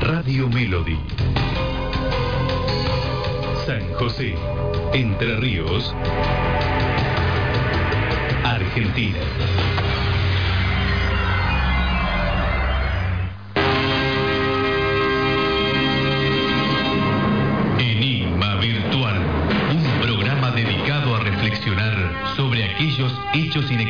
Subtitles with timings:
[0.00, 0.98] Radio Melody.
[3.66, 4.34] San José,
[4.94, 5.94] Entre Ríos,
[8.44, 9.75] Argentina.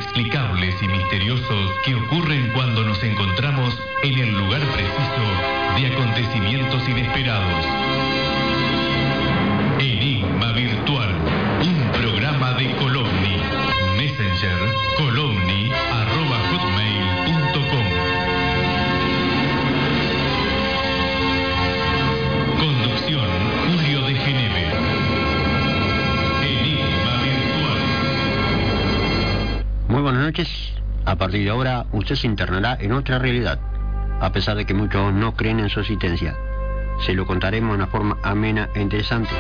[0.07, 8.06] Inexplicables y misteriosos que ocurren cuando nos encontramos en el lugar preciso de acontecimientos inesperados.
[31.17, 33.59] A partir de ahora, usted se internará en otra realidad,
[34.21, 36.37] a pesar de que muchos no creen en su existencia.
[37.07, 39.31] Se lo contaremos de una forma amena e interesante,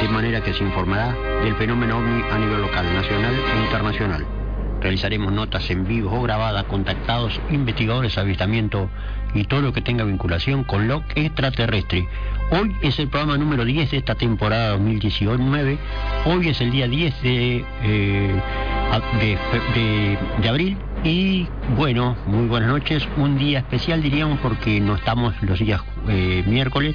[0.00, 4.45] de manera que se informará del fenómeno ovni a nivel local, nacional e internacional.
[4.80, 8.88] Realizaremos notas en vivo o grabadas, contactados, investigadores, avistamiento
[9.34, 12.06] y todo lo que tenga vinculación con lo extraterrestre.
[12.50, 15.78] Hoy es el programa número 10 de esta temporada 2019.
[16.26, 18.40] Hoy es el día 10 de, eh,
[19.20, 19.38] de,
[19.74, 23.06] de- de abril y bueno, muy buenas noches.
[23.16, 26.94] Un día especial diríamos porque no estamos los días eh, miércoles,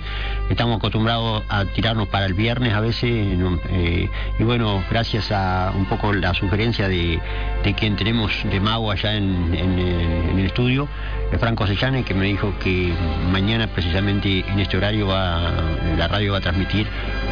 [0.50, 4.09] estamos acostumbrados a tirarnos para el viernes a veces eh,
[4.40, 7.19] y bueno, gracias a un poco la sugerencia de,
[7.63, 10.88] de quien tenemos de mago allá en, en el, en el estudio,
[11.31, 12.94] eh, Franco Sellane, que me dijo que
[13.31, 15.52] mañana precisamente en este horario va
[15.97, 16.88] la radio va a transmitir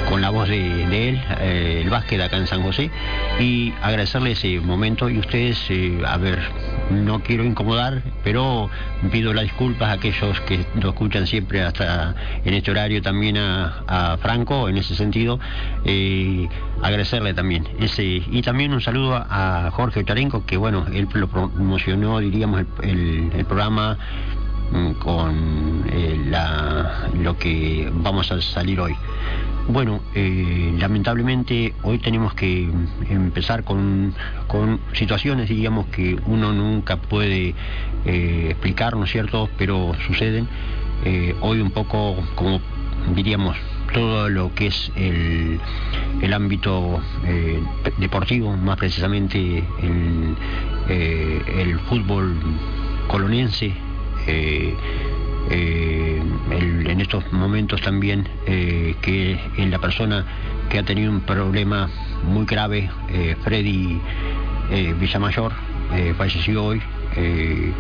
[0.09, 2.90] con la voz de, él, eh, el básquet acá en San José,
[3.40, 6.40] y agradecerle ese momento y ustedes, eh, a ver,
[6.92, 8.70] no quiero incomodar, pero
[9.12, 14.18] pido las disculpas a aquellos que lo escuchan siempre hasta en este horario también a,
[14.22, 15.40] Franco, en ese sentido,
[15.85, 16.47] eh,
[16.81, 17.68] agradecerle también
[18.00, 23.97] y también un saludo a, Jorge Tarenco, que bueno, él lo promocionó, diríamos, el, programa
[24.72, 26.31] mm, con eh,
[27.22, 28.96] lo que vamos a salir hoy.
[29.68, 32.69] Bueno, eh, lamentablemente hoy tenemos que
[33.09, 34.16] empezar con,
[34.94, 37.53] situaciones, diríamos, que uno nunca puede
[38.06, 40.47] explicar, ¿no es cierto?, pero suceden.
[41.06, 42.62] Eh, hoy un poco, como
[43.16, 43.56] diríamos,
[43.94, 45.60] todo lo que es el,
[46.22, 47.62] el ámbito eh,
[47.98, 50.36] deportivo, más precisamente el,
[50.90, 52.36] eh, fútbol
[53.08, 53.74] colonense,
[55.50, 60.26] en estos momentos también que en la persona
[60.70, 61.90] que ha tenido un problema
[62.24, 64.00] muy grave, eh, Freddy
[65.00, 65.52] Villamayor,
[66.18, 66.81] falleció hoy.
[67.16, 67.74] Eh,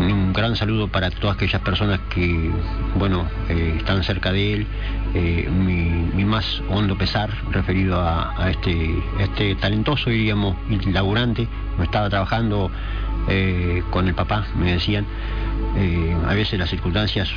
[0.00, 2.50] un gran saludo para todas aquellas personas que,
[2.96, 4.66] bueno, eh, están cerca de él.
[5.14, 11.46] eh, mi, más hondo pesar referido a, este, este talentoso, diríamos, laburante.
[11.78, 12.70] No estaba trabajando
[13.90, 15.06] con el papá, me decían.
[16.26, 17.28] A veces las circunstancias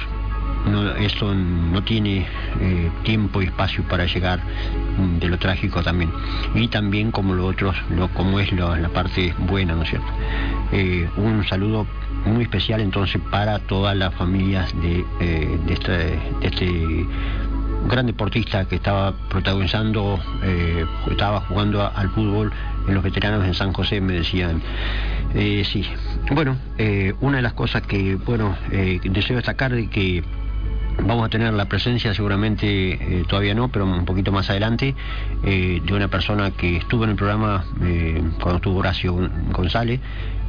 [0.67, 2.25] no, esto no tiene
[2.61, 4.39] eh, tiempo y espacio para llegar
[4.97, 6.11] mm, de lo trágico también
[6.55, 10.07] y también como lo otros lo como es la parte buena no es cierto
[10.71, 11.87] Eh, un saludo
[12.25, 17.05] muy especial entonces para todas las familias de, eh, este, este
[17.87, 20.19] gran deportista que estaba protagonizando,
[21.09, 22.51] estaba jugando al fútbol
[22.85, 24.61] en los veteranos en San José, me decían.
[25.33, 25.85] Eh, sí,
[26.31, 26.57] bueno,
[27.21, 28.57] una de las cosas que, bueno,
[29.03, 30.21] deseo destacar de que
[31.03, 34.95] Vamos a tener la presencia seguramente, eh, todavía no, pero un poquito más adelante,
[35.43, 39.15] eh, de una persona que estuvo en el programa eh, cuando estuvo Horacio
[39.51, 40.01] González,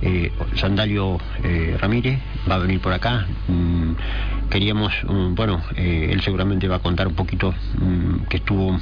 [0.03, 2.19] eh, Sandalio eh, Ramírez,
[2.49, 3.27] va a venir por acá.
[3.49, 3.93] Mm,
[4.51, 8.79] queríamos, mm, bueno, eh, él seguramente va a contar un poquito mm, que estuvo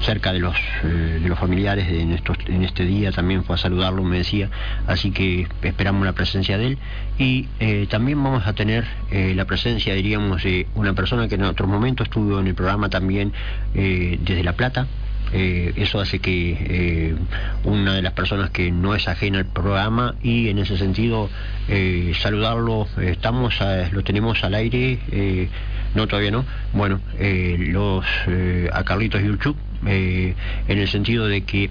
[0.00, 4.02] cerca de los, eh, de los familiares en, en este día, también fue a saludarlo,
[4.02, 4.50] me decía,
[4.86, 6.78] así que esperamos la presencia de él.
[7.18, 7.46] Y
[7.86, 12.40] también vamos a tener la presencia, diríamos, de una persona que en otro momento estuvo
[12.40, 13.32] en el programa también
[13.74, 14.88] desde La Plata,
[15.32, 17.14] eh, eso hace que eh,
[17.64, 21.30] una de las personas que no es ajena al programa y en ese sentido
[21.68, 23.54] eh, saludarlo, estamos
[23.92, 24.98] lo tenemos al aire,
[25.94, 28.04] no todavía no, bueno, los
[28.72, 29.56] a Carlitos Yurchuk,
[29.86, 30.34] en
[30.66, 31.70] el sentido de que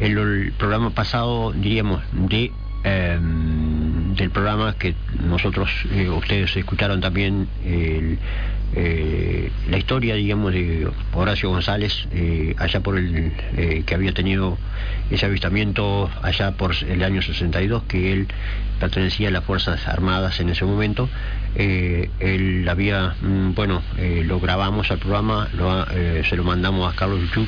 [0.00, 2.50] el, el programa pasado diríamos de
[2.84, 4.94] em, del programa que
[5.28, 5.70] nosotros,
[6.16, 8.18] ustedes escucharon también el,
[8.76, 14.58] eh, la historia, digamos, de Horacio González, eh, allá por el eh, que había tenido
[15.10, 18.26] ese avistamiento allá por el año 62, que él
[18.80, 21.08] pertenecía a las Fuerzas Armadas en ese momento.
[21.56, 23.80] él había, mm, bueno,
[24.24, 25.48] lo grabamos al programa,
[26.28, 27.46] se lo mandamos a Carlos Yuchú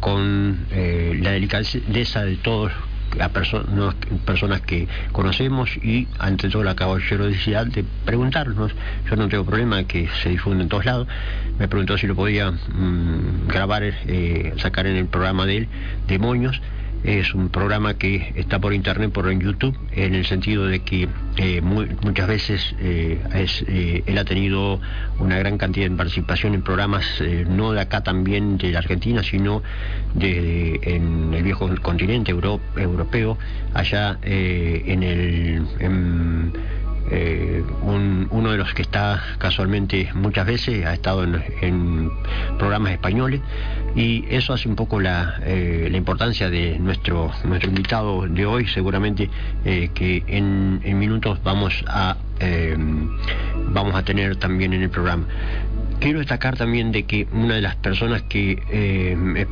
[0.00, 2.72] con la delicadeza de todos
[3.18, 8.72] a personas, personas que conocemos y ante todo la caballerosidad de preguntarnos.
[9.08, 11.08] Yo no tengo problema que se difunde en todos lados.
[11.58, 15.68] Me preguntó si lo podía mm, grabar, eh, sacar en el programa de él,
[16.06, 16.60] Demonios.
[17.04, 21.08] Es un programa que está por internet, por en YouTube, en el sentido de que
[21.36, 24.80] eh, muchas veces eh, eh, él ha tenido
[25.18, 27.04] una gran cantidad de participación en programas
[27.48, 29.62] no de acá también de la Argentina, sino
[30.14, 33.38] de, en el viejo continente europeo,
[33.72, 35.62] allá en el...
[37.10, 42.10] Eh, uno de los que está casualmente muchas veces ha estado en,
[42.58, 43.40] programas españoles
[43.96, 48.66] y eso hace un poco la, eh, la importancia de nuestro nuestro invitado de hoy.
[48.68, 49.28] Seguramente
[49.64, 52.16] eh, que en, en, minutos vamos a
[53.72, 55.26] vamos a tener también en el programa
[56.00, 59.46] Quiero destacar también de que una de las personas que eh,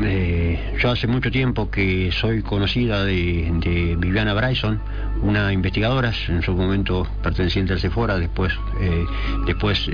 [0.00, 4.80] eh, yo hace mucho tiempo que soy conocida de, Viviana Bryson,
[5.20, 9.04] una investigadora, en su momento perteneciente al Sephora, después, eh,
[9.46, 9.90] después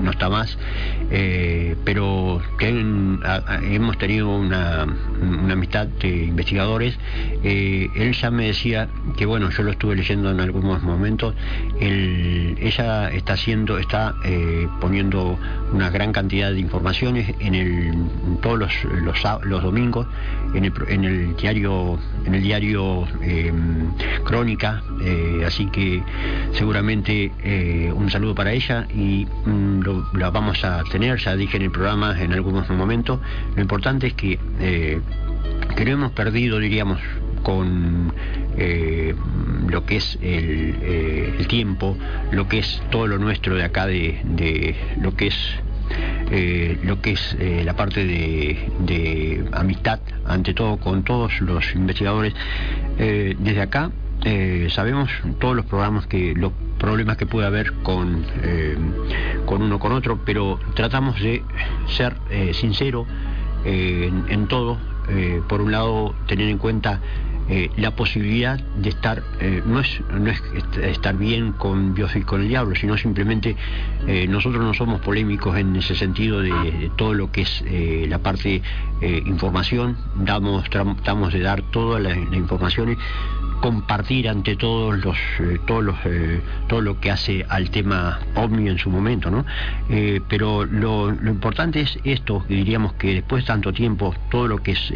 [0.00, 0.58] no está más,
[1.84, 4.82] pero que hemos tenido una,
[5.48, 6.98] amistad de investigadores.
[7.44, 11.36] él ya me decía que bueno, yo lo estuve leyendo en algunos momentos,
[11.80, 15.38] ella está haciendo, está eh, poniendo
[15.72, 18.08] una gran cantidad de informaciones en,
[18.40, 20.06] todos los, domingos
[20.54, 23.52] en el, diario en el diario eh,
[24.24, 26.02] Crónica, eh, así que
[26.52, 27.32] seguramente
[27.94, 29.80] un saludo para ella y mm,
[30.14, 33.20] la vamos a tener, ya dije en el programa en algunos momentos.
[33.54, 34.38] Lo importante es que
[35.76, 36.98] que no hemos perdido, diríamos,
[37.42, 38.12] con
[38.56, 39.14] eh,
[39.68, 41.96] lo que es eh, el, tiempo,
[42.32, 45.36] lo que es todo lo nuestro de acá, de, lo que es
[46.30, 52.34] eh, lo que es la parte de, amistad, ante todo con todos los investigadores.
[52.96, 53.90] desde acá
[54.70, 58.26] sabemos todos los programas que los problemas que puede haber con,
[59.46, 61.42] con uno con otro, pero tratamos de
[61.86, 62.14] ser
[62.52, 63.06] sinceros
[63.64, 64.78] en, en, todo.
[65.48, 67.00] Por un lado, tener en cuenta
[67.50, 70.42] eh, la posibilidad de estar, eh, no, es, no es
[70.82, 73.56] estar bien con Dios y con el diablo, sino simplemente
[74.06, 77.64] eh, nosotros no somos polémicos en ese sentido de, todo lo que es
[78.06, 78.60] la parte
[79.00, 82.98] información, damos, tratamos de dar todas las informaciones
[83.60, 88.68] compartir ante todos los eh, todos los eh, todo lo que hace al tema ovni
[88.68, 89.44] en su momento no
[89.88, 94.72] eh, pero lo, importante es esto diríamos que después de tanto tiempo todo lo que
[94.72, 94.92] es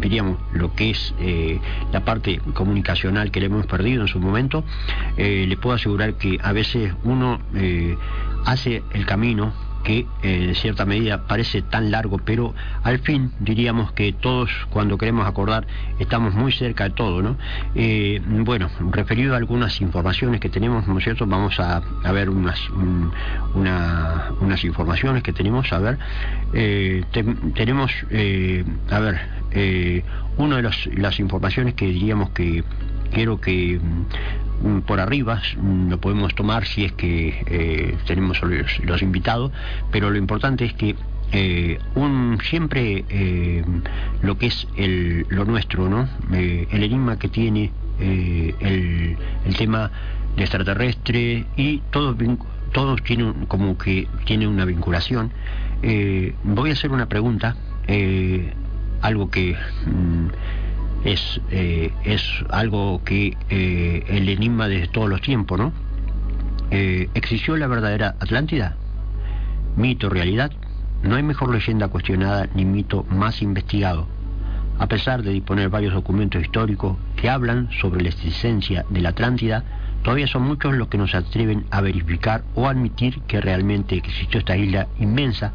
[0.00, 1.14] diríamos lo que es
[1.92, 4.64] la parte comunicacional que le hemos perdido en su momento
[5.16, 7.40] le puedo asegurar que a veces uno
[8.44, 9.52] hace el camino
[9.84, 14.98] que en eh, cierta medida parece tan largo, pero al fin diríamos que todos cuando
[14.98, 15.66] queremos acordar
[15.98, 17.36] estamos muy cerca de todo, ¿no?
[17.74, 21.26] Eh, bueno, referido a algunas informaciones que tenemos, ¿no es cierto?
[21.26, 22.58] Vamos a, ver unas,
[23.54, 25.98] unas informaciones que tenemos, a ver,
[26.54, 27.04] eh,
[27.54, 27.92] tenemos,
[28.90, 29.20] a ver,
[30.38, 32.64] una de las informaciones que diríamos que
[33.12, 33.80] quiero que
[34.86, 39.52] por arriba, mm, lo podemos tomar si es que eh, tenemos los, invitados,
[39.90, 40.96] pero lo importante es que
[41.32, 43.64] eh, un siempre eh,
[44.22, 46.08] lo que es el, lo nuestro, ¿no?
[46.32, 49.90] el enigma que tiene el, el, tema
[50.36, 52.16] de extraterrestre y todo
[52.72, 55.32] todos tienen como que tiene una vinculación.
[56.44, 57.56] voy a hacer una pregunta,
[59.00, 59.54] algo que
[59.86, 60.28] mm,
[61.04, 65.72] es, eh, es algo que eh, el enigma de todos los tiempos, ¿no?
[66.70, 68.76] Eh, ¿Existió la verdadera Atlántida?
[69.76, 70.50] Mito, realidad.
[71.02, 74.08] No hay mejor leyenda cuestionada ni mito más investigado.
[74.78, 79.62] A pesar de disponer varios documentos históricos que hablan sobre la existencia de la Atlántida,
[80.02, 84.40] todavía son muchos los que no se atreven a verificar o admitir que realmente existió
[84.40, 85.52] esta isla inmensa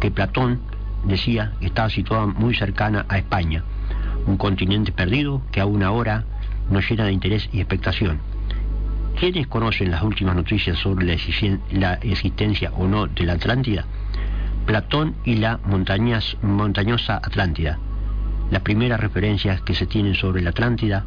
[0.00, 0.60] que Platón
[1.04, 3.62] decía estaba situada muy cercana a España,
[4.26, 6.24] un continente perdido que aún ahora
[6.70, 8.20] nos llena de interés y expectación.
[9.18, 13.86] ¿Quiénes conocen las últimas noticias sobre la, existencia o no de la Atlántida?
[14.66, 17.78] Platón y la montañosa Atlántida.
[18.50, 21.04] Las primeras referencias que se tienen sobre la Atlántida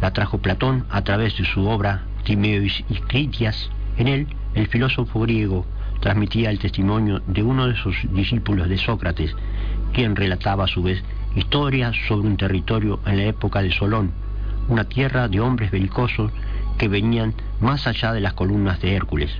[0.00, 3.70] la trajo Platón a través de su obra Timeus y Critias.
[3.96, 5.64] En él, el filósofo griego
[6.00, 9.36] transmitía el testimonio de uno de sus discípulos de Sócrates,
[9.92, 14.12] quien relataba a su vez historias sobre un territorio en la época de Solón,
[14.68, 16.30] una tierra de hombres belicosos
[16.78, 19.30] que venían más allá de las columnas de Hércules.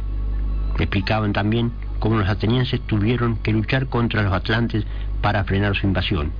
[0.78, 4.84] Explicaban también cómo los atenienses tuvieron que luchar contra los atlantes
[5.20, 6.32] para frenar su invasión,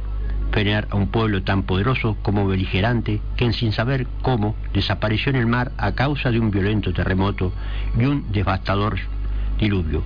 [0.50, 5.46] frenar a un pueblo tan poderoso como beligerante que sin saber cómo desapareció en el
[5.46, 7.52] mar a causa de un violento terremoto
[7.98, 8.98] y un devastador
[9.58, 10.02] diluvio.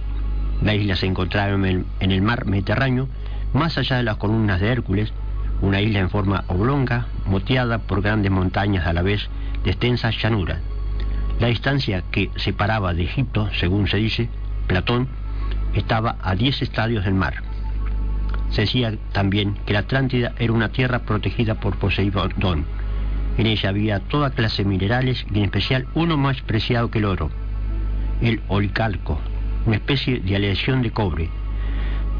[0.62, 3.08] La isla se encontraba en el, mar Mediterráneo,
[3.52, 5.12] más allá de las columnas de Hércules,
[5.60, 9.28] una isla en forma oblonga, moteada por grandes montañas a la vez
[9.64, 10.60] de extensas llanuras.
[11.40, 14.28] La distancia que separaba de Egipto, según se dice,
[14.66, 15.08] Platón,
[15.74, 17.42] estaba a 10 estadios del mar.
[18.50, 22.64] Se decía también que la Atlántida era una tierra protegida por Poseidón.
[23.36, 27.04] En ella había toda clase de minerales y en especial uno más preciado que el
[27.04, 27.30] oro,
[28.22, 29.20] el olicalco,
[29.66, 31.28] una especie de aleación de cobre.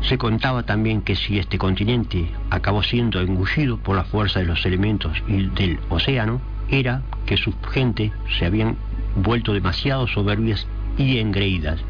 [0.03, 4.65] Se contaba también que si este continente acabó siendo engullido por la fuerza de los
[4.65, 8.77] elementos y del océano, era que su gente se habían
[9.17, 11.81] vuelto demasiado soberbias y engreídas.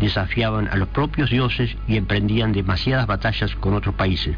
[0.00, 4.36] Desafiaban a los propios dioses y emprendían demasiadas batallas con otros países.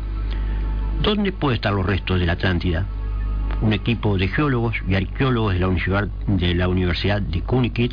[1.03, 2.87] ¿Dónde puede estar los restos de la Atlántida?
[3.61, 5.69] Un equipo de geólogos y arqueólogos de la,
[6.69, 7.91] Universidad de, de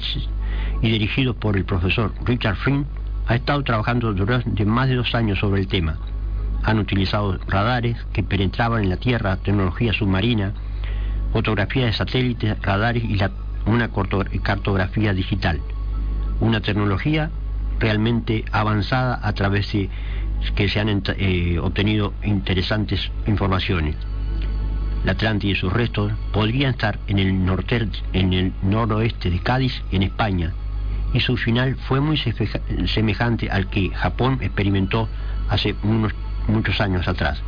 [0.82, 2.86] y dirigido por el profesor Richard Flynn,
[3.28, 5.98] ha estado trabajando durante más de dos años sobre el tema.
[6.64, 10.54] Han utilizado radares que penetraban en la Tierra, tecnología submarina,
[11.34, 13.18] fotografía de satélites, radares y
[13.66, 13.90] una
[14.44, 15.60] cartografía digital.
[16.40, 17.32] Una tecnología
[17.80, 19.90] realmente avanzada a través de
[20.56, 23.96] que se han eh, obtenido interesantes informaciones.
[25.04, 29.82] La Atlántida y sus restos podrían estar en el, norte, en el noroeste de Cádiz,
[29.92, 30.54] en España,
[31.14, 32.18] y su final fue muy
[32.88, 35.10] semejante al que Japón experimentó
[35.50, 36.14] hace unos,
[36.48, 37.42] muchos años atrás,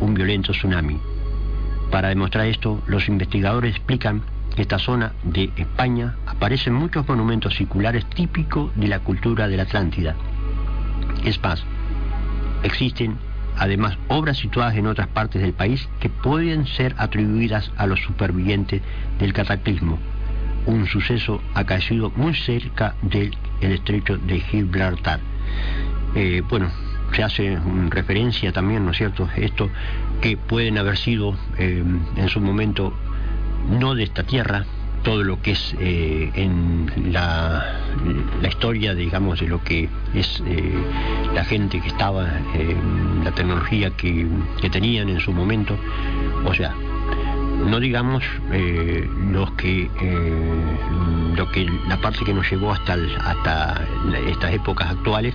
[0.00, 0.98] un violento tsunami.
[1.90, 4.22] Para demostrar esto, los investigadores explican
[4.54, 9.62] que esta zona de España aparecen muchos monumentos circulares típicos de la cultura de la
[9.64, 10.14] Atlántida.
[11.24, 11.64] Es más,
[12.62, 13.16] existen
[13.56, 18.82] además obras situadas en otras partes del país que pueden ser atribuidas a los supervivientes
[19.18, 19.98] del cataclismo,
[20.68, 25.18] un suceso acaecido muy cerca del estrecho de Gibraltar.
[26.14, 26.70] Eh, bueno,
[27.12, 27.58] se hace
[27.88, 29.70] referencia también, ¿no es cierto?, esto
[30.20, 31.82] que pueden haber sido eh,
[32.16, 32.92] en su momento
[33.80, 34.66] no de esta tierra,
[35.04, 37.64] todo lo que es eh, en la,
[38.46, 40.42] historia, digamos, de lo que es
[41.34, 42.26] la gente que estaba,
[43.24, 44.26] la tecnología que,
[44.60, 45.78] que tenían en su momento,
[46.44, 46.74] o sea,
[47.66, 48.22] no digamos
[48.52, 53.84] eh, los que eh, lo que la parte que nos llevó hasta hasta
[54.28, 55.34] estas épocas actuales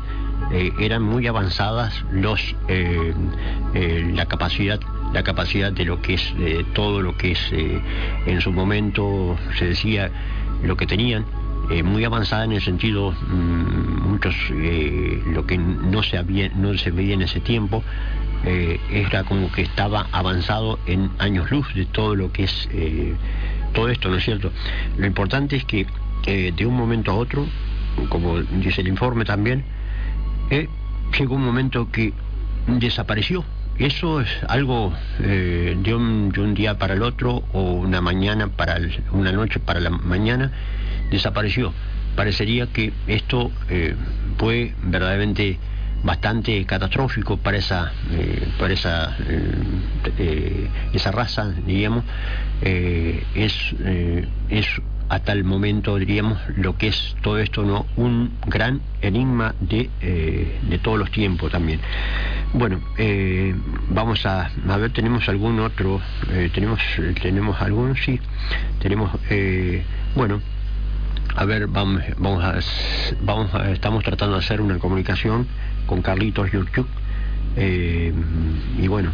[0.52, 2.56] eh, eran muy avanzadas los
[4.14, 4.80] la capacidad
[5.14, 6.34] la capacidad de lo que es
[6.74, 10.12] todo lo que es en su momento se decía
[10.64, 11.26] lo que tenían
[11.84, 14.36] muy avanzada en el sentido mm, muchos
[15.28, 17.84] lo que no se había no se veía en ese tiempo
[18.46, 23.14] eh, era como que estaba avanzado en años luz de todo lo que es eh,
[23.74, 24.52] todo esto, ¿no es cierto?
[24.98, 25.88] Lo importante es que
[26.26, 27.48] eh, de un momento a otro,
[28.10, 29.64] como dice el informe también,
[31.18, 32.14] llegó un momento que
[32.68, 33.44] desapareció.
[33.80, 38.78] Eso es algo de un, de, un, día para el otro o una mañana para
[39.12, 40.52] una noche para la mañana
[41.10, 41.74] desapareció.
[42.16, 43.52] Parecería que esto
[44.38, 45.58] fue verdaderamente
[46.04, 49.56] bastante catastrófico para esa eh, para esa eh,
[50.18, 52.04] eh, esa raza diríamos.
[52.62, 53.76] Es
[54.50, 54.68] es
[55.10, 60.80] hasta el momento diríamos lo que es todo esto no un gran enigma de, de
[60.80, 61.82] todos los tiempos también.
[62.54, 62.80] Bueno
[63.90, 66.02] vamos a, a ver tenemos algún otro
[66.54, 66.80] tenemos
[67.22, 68.20] tenemos algún sí
[68.80, 69.12] tenemos
[70.16, 70.42] bueno
[71.36, 72.60] a ver, vamos, vamos, a,
[73.22, 75.48] vamos a, estamos tratando de hacer una comunicación
[75.86, 76.88] con Carlitos Yurchuk.
[77.56, 78.14] Eh,
[78.80, 79.12] y bueno,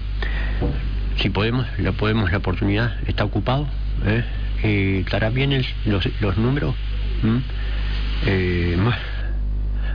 [1.18, 3.68] si podemos, lo podemos la oportunidad, está ocupado.
[4.06, 4.24] ¿eh?
[4.64, 6.76] Eh, ¿Estará bien los, los, números?
[7.24, 7.38] ¿Mm?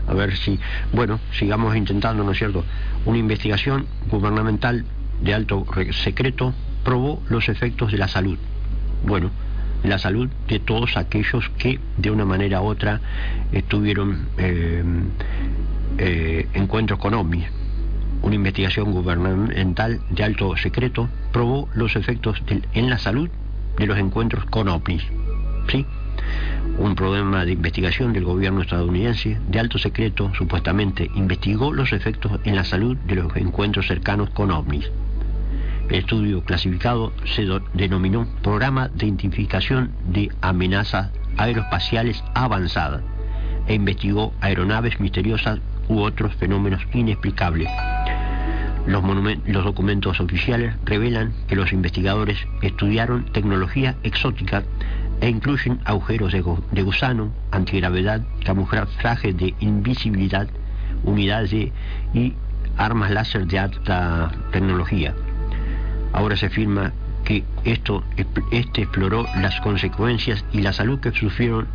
[0.07, 0.59] a ver si,
[0.93, 2.65] bueno, sigamos intentando, ¿no es cierto?
[3.05, 4.85] Una investigación gubernamental
[5.23, 6.55] de alto secreto
[6.85, 8.39] probó los efectos de la salud.
[9.07, 9.31] Bueno,
[9.85, 13.01] la salud de todos aquellos que de una manera u otra
[13.53, 14.83] estuvieron eh,
[15.99, 17.45] eh, encuentros con ovnis.
[18.23, 23.29] Una investigación gubernamental de alto secreto probó los efectos en la salud
[23.77, 25.05] de los encuentros con ovnis.
[25.69, 25.87] ¿Sí?
[26.79, 32.57] Un programa de investigación del gobierno estadounidense de alto secreto supuestamente investigó los efectos en
[32.57, 34.91] la salud de los encuentros cercanos con ovnis.
[35.95, 43.01] Estudio clasificado se denominó Programa de Identificación de Amenazas Aeroespaciales Avanzadas
[43.69, 47.69] e investigó aeronaves misteriosas u otros fenómenos inexplicables.
[48.89, 54.65] Los, documentos oficiales revelan que los investigadores estudiaron tecnología exótica
[55.21, 60.49] e incluyen agujeros de, gusano, antigravedad, camuflaje de invisibilidad,
[61.05, 62.35] unidades y
[62.77, 65.15] armas láser de alta tecnología.
[66.15, 66.93] Ahora se afirma
[67.25, 68.05] que esto,
[68.53, 71.67] este exploró las consecuencias y la salud que sufrieron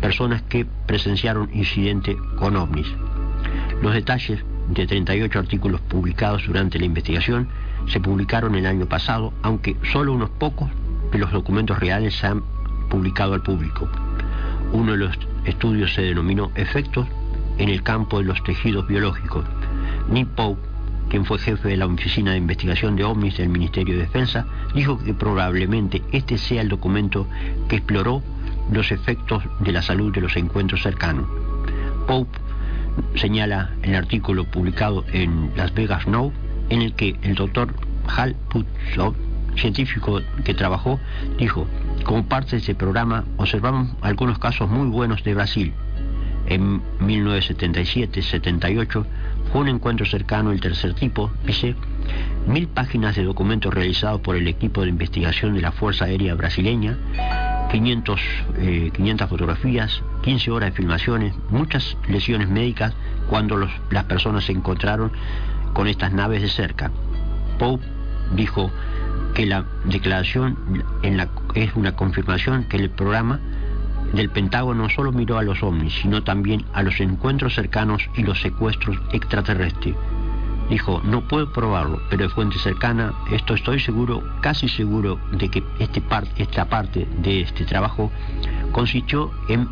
[0.00, 2.88] personas que presenciaron incidentes con ovnis.
[3.82, 7.48] Los detalles de 38 artículos publicados durante la investigación
[7.86, 10.68] se publicaron el año pasado, aunque solo unos pocos
[11.12, 12.42] de los documentos reales se han
[12.90, 13.88] publicado al público.
[14.72, 17.06] Uno de los estudios se denominó Efectos
[17.58, 19.44] en el campo de los tejidos biológicos.
[20.08, 20.28] Nick
[21.08, 24.98] quien fue jefe de la Oficina de Investigación de OVNIs del Ministerio de Defensa, dijo
[24.98, 27.26] que probablemente este sea el documento
[27.68, 28.22] que exploró
[28.72, 31.26] los efectos de la salud de los encuentros cercanos.
[32.06, 32.38] Pope
[33.16, 36.32] señala el artículo publicado en Las Vegas Now,
[36.70, 37.74] en el que el doctor
[38.06, 39.14] Hal Putzov,
[39.56, 40.98] científico que trabajó,
[41.38, 41.66] dijo,
[42.04, 45.72] como parte de ese programa observamos algunos casos muy buenos de Brasil.
[46.46, 49.04] En 1977-78
[49.52, 51.74] fue un encuentro cercano el tercer tipo, dice,
[52.46, 56.98] mil páginas de documentos realizados por el equipo de investigación de la Fuerza Aérea Brasileña,
[57.70, 58.20] 500,
[58.92, 62.94] 500 eh, fotografías, 15 horas de filmaciones, muchas lesiones médicas
[63.28, 65.12] cuando las personas se encontraron
[65.72, 66.90] con estas naves de cerca.
[67.58, 67.84] Pope
[68.34, 68.70] dijo
[69.34, 73.40] que la declaración en la, es una confirmación que el programa
[74.12, 78.22] del Pentágono no solo miró a los ovnis, sino también a los encuentros cercanos y
[78.22, 79.94] los secuestros extraterrestres.
[80.68, 85.62] Dijo, no puedo probarlo, pero de fuente cercana, esto estoy seguro, casi seguro, de que
[85.78, 86.02] este
[86.36, 88.10] esta parte de este trabajo
[88.72, 89.68] consistió en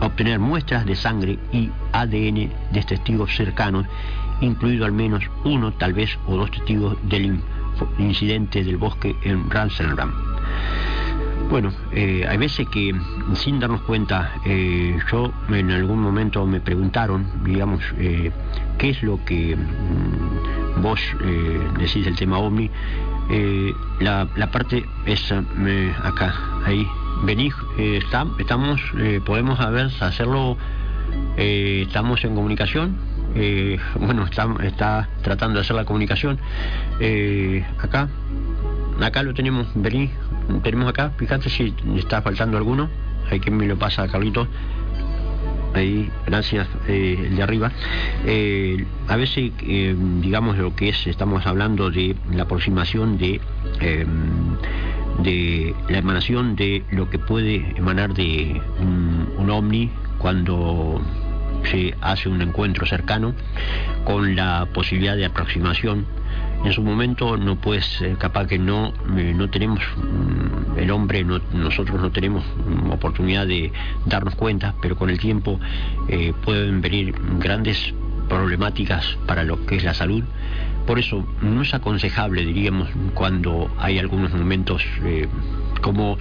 [0.00, 3.86] obtener muestras de sangre y ADN de testigos cercanos,
[4.40, 7.40] incluido al menos uno, tal vez, o dos testigos del
[7.98, 10.27] incidente del bosque en Ramsellram.
[11.50, 12.94] Bueno, eh, hay veces que
[13.34, 18.30] sin darnos cuenta, eh, yo en algún momento me preguntaron, digamos, eh,
[18.76, 21.00] qué es lo que mm, vos
[21.78, 22.70] decís del tema OVNI.
[24.00, 25.32] La, parte es
[26.02, 26.34] acá,
[26.66, 26.86] ahí,
[27.24, 28.80] vení, estamos,
[29.24, 30.58] podemos a ver, hacerlo,
[31.36, 32.94] estamos en comunicación,
[34.00, 36.38] bueno, está, está, tratando de hacer la comunicación.
[37.78, 38.08] acá,
[39.06, 40.10] acá lo tenemos, vení,
[40.62, 42.88] tenemos acá, fíjate si está faltando alguno,
[43.30, 44.48] hay que me lo pasa Carlitos.
[45.74, 47.70] Ahí, gracias, eh, el de arriba.
[48.24, 53.40] Eh, a veces, eh, digamos, lo que es, estamos hablando de la aproximación de,
[55.18, 61.02] de la emanación de lo que puede emanar de un, un ovni cuando
[61.64, 63.34] se hace un encuentro cercano
[64.04, 66.06] con la posibilidad de aproximación
[66.64, 71.24] en su momento no puede ser capaz que no eh, no tenemos mm, el hombre
[71.24, 73.72] nosotros no tenemos mm, oportunidad de
[74.06, 75.60] darnos cuenta pero con el tiempo
[76.08, 77.94] eh, pueden venir grandes
[78.28, 80.24] problemáticas para lo que es la salud
[80.86, 85.28] por eso no es aconsejable diríamos cuando hay algunos momentos eh,
[85.80, 86.18] como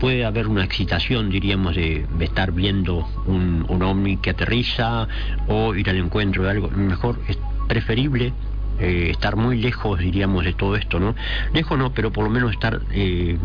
[0.00, 5.08] puede haber una excitación, diríamos, de, estar viendo un, un ovni que aterriza
[5.48, 6.68] o ir al encuentro de algo.
[6.68, 8.34] Mejor es preferible
[8.80, 11.14] eh, estar muy lejos, diríamos, de todo esto, ¿no?
[11.52, 13.36] Lejos no, pero por lo menos estar eh,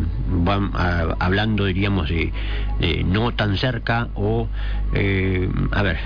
[1.19, 2.31] hablando, diríamos, de,
[3.05, 4.47] no tan cerca o,
[4.93, 5.97] eh, a ver,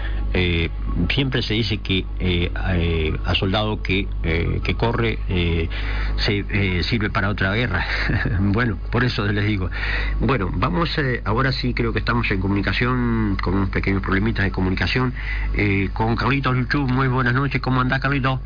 [1.10, 2.06] siempre se dice que
[3.26, 4.08] a soldado que,
[4.64, 5.20] que corre
[6.18, 7.86] se sirve para otra guerra.
[8.40, 9.70] bueno, por eso les digo.
[10.20, 15.14] Bueno, vamos, ahora sí creo que estamos en comunicación, con unos pequeños problemitas de comunicación,
[15.94, 16.88] con Carlitos Luchu.
[16.88, 18.40] Muy buenas noches, ¿cómo anda Carlitos?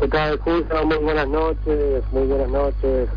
[0.00, 0.66] ¿Qué tal, Julio?
[0.84, 3.08] Muy buenas noches, muy buenas noches.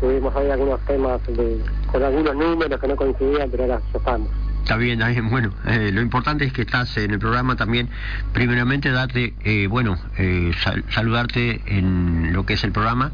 [0.00, 4.28] Tuvimos ahí algunos temas de, con algunos números que no coincidían, pero ahora ya estamos.
[4.62, 5.00] Está bien.
[5.28, 7.88] Bueno, eh, lo importante es que estás en el programa también.
[8.32, 13.10] Primeramente, darte, eh, bueno, eh, sal- saludarte en lo que es el programa.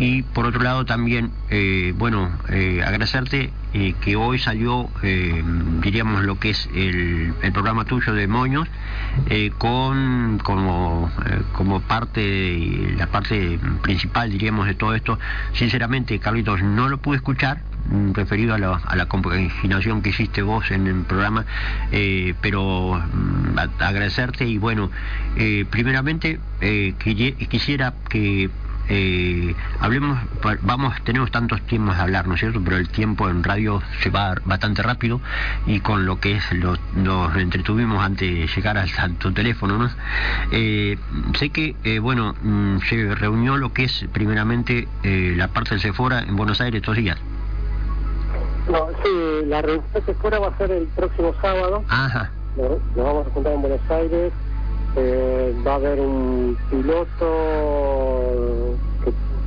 [0.00, 5.44] Y por otro lado también, eh, bueno, eh, agradecerte eh, que hoy salió, eh,
[5.82, 8.66] diríamos, lo que es el, el programa tuyo de Moños,
[9.58, 11.10] con como,
[11.52, 15.18] como parte, la parte principal, diríamos, de todo esto.
[15.52, 17.60] Sinceramente, Carlitos, no lo pude escuchar,
[17.90, 21.44] mm, referido a la, a la compaginación que hiciste vos en el programa,
[21.92, 24.90] eh, pero mm, agradecerte y bueno,
[25.36, 26.94] eh, primeramente eh,
[27.50, 28.48] quisiera que
[28.90, 30.18] eh, hablemos,
[30.62, 32.60] vamos, tenemos tantos tiempos de hablar, ¿no es cierto?
[32.62, 35.20] Pero el tiempo en radio se va bastante rápido
[35.66, 39.78] y con lo que es lo- nos entretuvimos antes de llegar al, a tu teléfono,
[39.78, 39.88] ¿no?
[40.52, 40.98] Eh,
[41.38, 45.80] sé que, eh, bueno, mm, se reunió lo que es primeramente eh, la parte del
[45.80, 47.16] Sephora en Buenos Aires estos días.
[48.70, 51.82] No, sí, la reunión que fuera va a ser el próximo sábado.
[51.88, 54.32] Ajá, Nos, nos vamos a juntar en Buenos Aires.
[54.96, 58.69] Eh, va a haber un piloto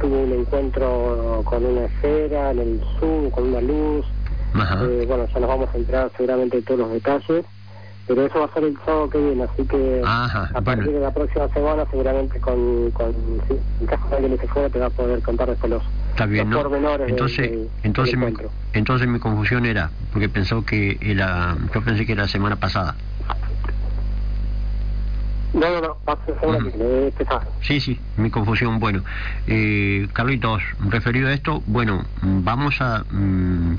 [0.04, 4.06] tuvo un encuentro con una esfera en el Zoom, con una luz.
[4.54, 7.46] Eh, bueno, ya nos vamos a entrar seguramente de todos los detalles.
[8.06, 10.92] Pero eso va a ser el sábado que viene, así que Ajá, a partir bueno.
[10.92, 13.14] de la próxima semana seguramente con, con
[13.48, 16.26] sí, en caso de alguien que fuera te va a poder contar después los, Está
[16.26, 16.64] bien, los ¿no?
[16.70, 18.38] pormenores Entonces, del- entonces, del mi,
[18.74, 22.98] entonces mi confusión era, porque pensó que era, yo pensé que era la semana pasada.
[25.54, 25.98] No, no, no,
[27.18, 27.52] que este.
[27.62, 28.80] Sí, sí, mi confusión.
[28.80, 29.04] Bueno,
[29.48, 33.04] eh, Carlitos, referido a esto, bueno, vamos a...
[33.10, 33.78] mm,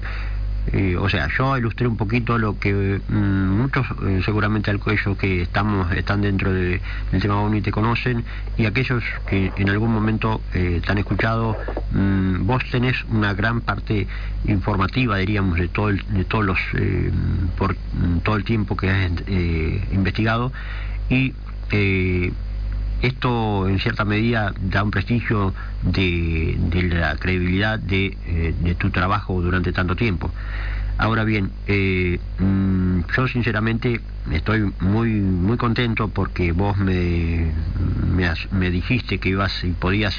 [0.73, 2.73] eh, o sea, yo ilustré un poquito lo que
[3.07, 6.81] mm, muchos eh, seguramente al cuello que estamos están dentro de-
[7.13, 8.25] del tema OVNI te conocen
[8.57, 11.59] y aquellos que en algún momento eh, te han escuchado,
[11.91, 14.07] mm, vos tenés una gran parte
[14.47, 17.11] informativa, diríamos, de todo el- de todos los eh,
[17.59, 20.51] por mm, todo el tiempo que has eh, investigado
[21.11, 21.35] y
[21.70, 22.33] eh,
[23.03, 26.57] esto en cierta medida da un prestigio de,
[26.90, 30.31] la credibilidad de, eh, de tu trabajo durante tanto tiempo.
[30.96, 34.00] Ahora bien, eh, mm, yo sinceramente
[34.31, 37.50] estoy muy muy contento porque vos me,
[38.14, 40.14] me, me dijiste que ibas y podías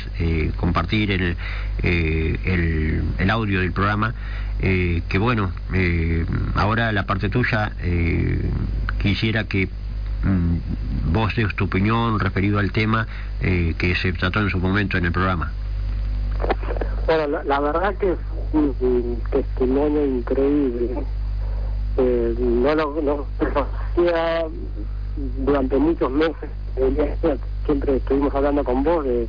[0.57, 1.37] compartir el,
[1.81, 4.13] el, audio del programa.
[4.59, 5.51] que bueno,
[6.55, 7.71] ahora la parte tuya
[9.01, 9.69] quisiera que
[11.11, 13.07] vos des tu opinión referido al tema
[13.41, 15.51] eh, que se trató en su momento en el programa.
[17.05, 18.17] Bueno, la, la verdad que es
[18.53, 20.89] un, un testimonio increíble.
[21.97, 24.45] Eh, no lo no conocía
[25.45, 26.49] durante muchos meses.
[26.77, 29.27] Eh, Siempre estuvimos hablando con vos de,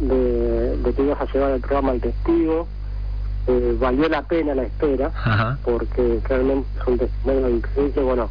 [0.00, 2.66] de, de que ibas a llevar el programa al testigo.
[3.46, 5.58] Eh, valió la pena la espera Ajá.
[5.64, 8.02] porque realmente es un testimonio increíble.
[8.02, 8.30] Bueno,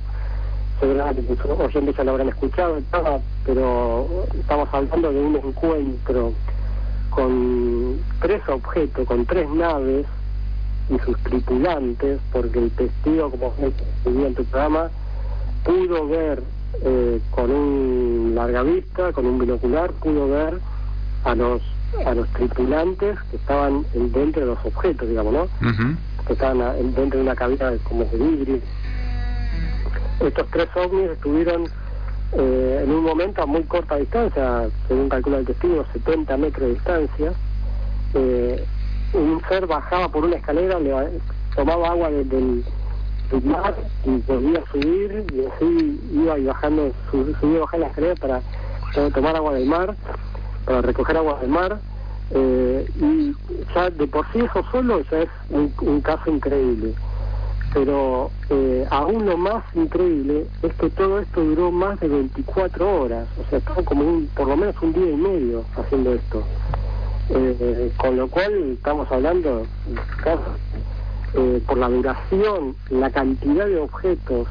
[0.80, 6.34] seguramente muchos oyentes ya lo habrán escuchado, estaba, pero estamos hablando de un encuentro
[7.10, 10.06] con tres objetos, con tres naves
[10.90, 14.90] y sus tripulantes, porque el testigo, como escribí en tu programa,
[15.64, 16.42] pudo ver
[16.82, 20.60] eh, con un larga vista, con un binocular, pudo ver
[21.26, 21.62] a los
[22.06, 25.48] a los tripulantes que estaban en- dentro de los objetos, digamos, ¿no?
[26.28, 26.60] Que estaban
[26.94, 28.60] dentro de una cabina de- como de vidrio.
[30.20, 31.70] Estos tres ovnis estuvieron
[32.34, 36.74] eh, en un momento a muy corta distancia, según calcula el testigo, 70 metros de
[36.74, 37.34] distancia.
[38.14, 38.66] Eh,
[39.14, 41.22] un ser bajaba por una escalera, le-
[41.56, 42.66] tomaba agua de- del,
[43.32, 47.88] del mar y volvía a subir y así iba y bajando, su- subía bajaba la
[47.88, 48.42] escalera para,
[48.94, 49.96] para tomar agua del mar,
[50.66, 51.82] para recoger agua del mar.
[52.32, 53.36] Eh, y
[53.74, 56.94] ya de por sí eso solo ya es un, un caso increíble.
[57.74, 63.28] Pero eh, aún lo más increíble es que todo esto duró más de 24 horas,
[63.38, 66.44] o sea, estuvo como un, por lo menos un día y medio haciendo esto.
[67.30, 69.68] Eh, con lo cual estamos hablando
[71.36, 74.48] eh, por la duración, la cantidad de objetos,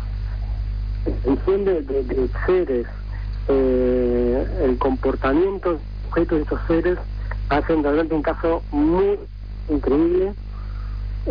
[1.24, 2.87] función de, de- de seres,
[3.48, 6.98] eh, el comportamiento de objetos de estos seres,
[7.48, 9.18] hacen realmente un caso muy
[9.68, 10.35] increíble.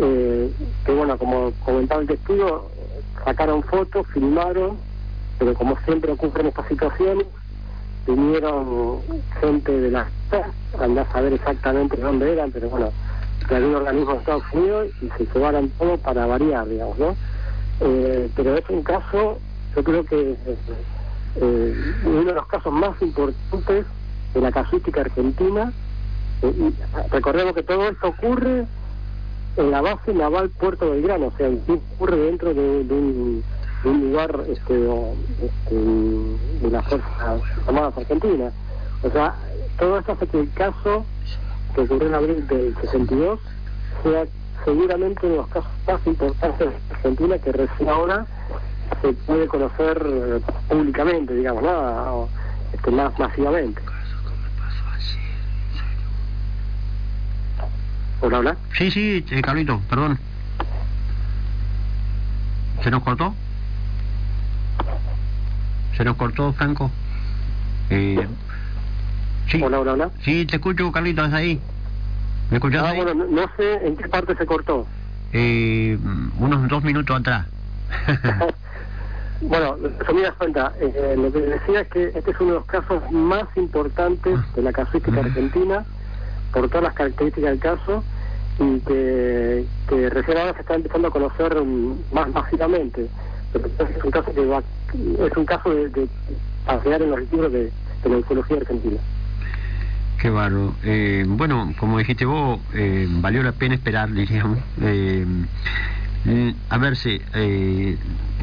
[0.00, 0.52] Eh,
[0.84, 2.70] que bueno, como comentaba el testigo,
[3.24, 4.76] sacaron fotos, filmaron,
[5.38, 7.26] pero como siempre ocurre en estas situaciones,
[8.06, 9.00] vinieron
[9.40, 10.08] gente de la
[10.78, 12.90] andá a saber exactamente de dónde eran, pero bueno,
[13.48, 17.16] de algún organismo de Estados Unidos y se llevaron todo para variar, digamos, ¿no?
[17.80, 19.38] Eh, pero es un caso,
[19.74, 20.36] yo creo que
[21.36, 23.86] eh, uno de los casos más importantes
[24.34, 25.72] de la casuística argentina.
[26.42, 26.72] Eh,
[27.10, 28.66] recordemos que todo esto ocurre
[29.58, 33.42] en la base naval Puerto Belgrano, o sea, ocurre dentro de, un,
[33.84, 34.88] lugar este,
[35.42, 38.52] este, de las Fuerzas Armadas Argentinas.
[39.02, 39.34] O sea,
[39.78, 41.04] todo esto hace que el caso
[41.74, 43.40] que ocurrió en abril del 62
[44.04, 44.26] sea
[44.64, 48.26] seguramente uno de los casos más importantes de Argentina que recién ahora
[49.02, 51.70] se puede conocer eh, públicamente, digamos, ¿no?
[51.70, 52.28] O,
[52.72, 53.80] este, más masivamente.
[58.20, 58.56] Hola, hola.
[58.76, 60.18] Sí, sí, eh, Carlito, perdón.
[62.82, 63.34] ¿Se nos cortó?
[65.96, 66.90] ¿Se nos cortó, Franco?
[67.90, 68.26] Eh,
[69.50, 69.62] sí.
[69.62, 70.10] Hola, hola, hola.
[70.24, 71.60] Sí, te escucho, Carlito, ¿estás ahí?
[72.50, 72.96] ¿Me escuchás Ah, ahí?
[73.02, 74.86] bueno, no, sé en qué parte se cortó.
[75.32, 75.98] Eh,
[76.38, 77.46] unos dos minutos atrás.
[79.40, 83.08] Bueno, resumidas cuenta, eh, lo que decía es que este es uno de los casos
[83.12, 85.84] más importantes de la casuística argentina,
[86.52, 88.04] por todas las características del caso,
[88.58, 91.56] y que, que recién ahora se está empezando a conocer
[92.12, 93.08] más masivamente.
[93.52, 94.62] Pero es un caso que va,
[95.26, 96.08] es un caso de, de
[96.68, 97.72] en los libros de,
[98.04, 98.98] la ufología argentina.
[100.20, 100.74] Qué barro.
[100.82, 104.58] Eh, bueno, como dijiste vos, eh, valió la pena esperar, diríamos.
[104.82, 105.24] Eh,
[106.24, 107.96] mm, a ver si eh,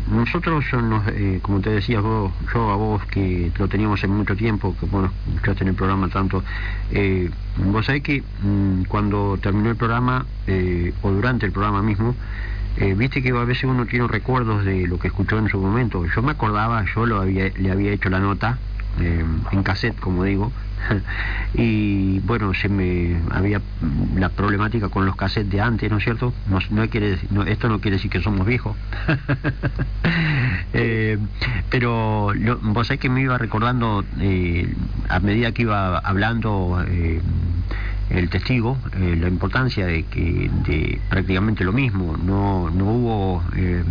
[0.09, 4.35] nosotros, nos, eh, como te decía vos, yo a vos que lo teníamos en mucho
[4.35, 6.43] tiempo, que bueno, escuchaste en el programa tanto,
[6.91, 12.15] eh, vos sabés que mm, cuando terminó el programa, eh, o durante el programa mismo,
[12.77, 16.05] eh, viste que a veces uno tiene recuerdos de lo que escuchó en su momento.
[16.13, 18.59] Yo me acordaba, yo lo había, le había hecho la nota
[18.99, 20.51] eh, en cassette, como digo,
[21.53, 23.61] y bueno, se me había
[24.15, 26.33] la problemática con los cassettes de antes, ¿no es cierto?
[26.47, 28.75] No, no quiere, no, esto no quiere decir que somos viejos.
[30.77, 31.17] Eh,
[31.69, 34.75] pero lo- vos sabés que me iba recordando eh,
[35.07, 37.21] a medida que iba hablando eh,
[38.09, 43.83] el testigo eh, la importancia de que de prácticamente lo mismo no no hubo eh,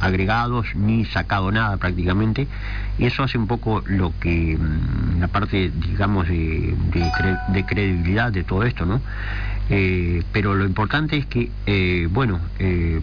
[0.00, 2.48] agregados ni sacado nada prácticamente
[2.98, 6.74] y eso hace un poco lo que mm, la parte digamos de,
[7.12, 9.00] cre- de credibilidad de todo esto no
[9.72, 13.00] Eh, pero lo importante es que eh, bueno eh,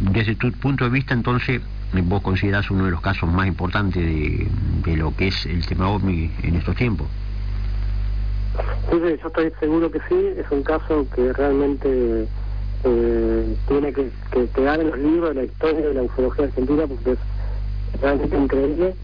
[0.00, 1.60] desde tu punto de vista entonces
[2.04, 4.46] vos considerás uno de los casos más importantes de,
[4.86, 7.08] de lo que es el tema OVNI en estos tiempos
[8.90, 12.28] Sí, sí, yo estoy seguro que sí, es un caso que realmente
[12.84, 16.86] eh, tiene que, que quedar en los libros de la historia de la ufología argentina
[16.86, 17.18] porque es
[18.00, 18.96] realmente increíble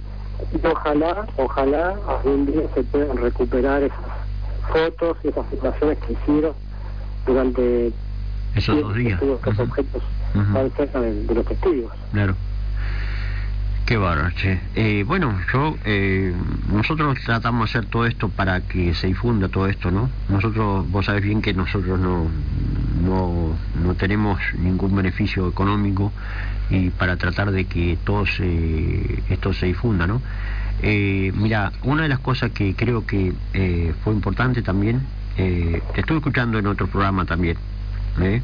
[0.53, 3.99] y ojalá, ojalá algún día se puedan recuperar esas
[4.73, 6.55] fotos y esas filmaciones que hicieron
[7.27, 7.93] durante
[8.55, 9.39] esos dos días Ujú.
[9.63, 10.03] objetos
[10.53, 11.93] tan cerca de, de los testigos.
[12.13, 12.37] Claro.
[13.89, 14.61] Qué bárbaro, che.
[14.75, 16.35] Eh, bueno, yo, eh,
[16.71, 20.11] nosotros tratamos de hacer todo esto para que se difunda todo esto, ¿no?
[20.29, 22.27] Nosotros, vos sabés bien que nosotros no,
[23.03, 26.13] no, no tenemos ningún beneficio económico
[26.69, 30.21] y para tratar de que todo se, esto se difunda, ¿no?
[30.83, 35.01] Eh, mira, una de las cosas que creo que eh, fue importante también,
[35.39, 37.57] eh, te estuve escuchando en otro programa también,
[38.23, 38.43] ¿eh?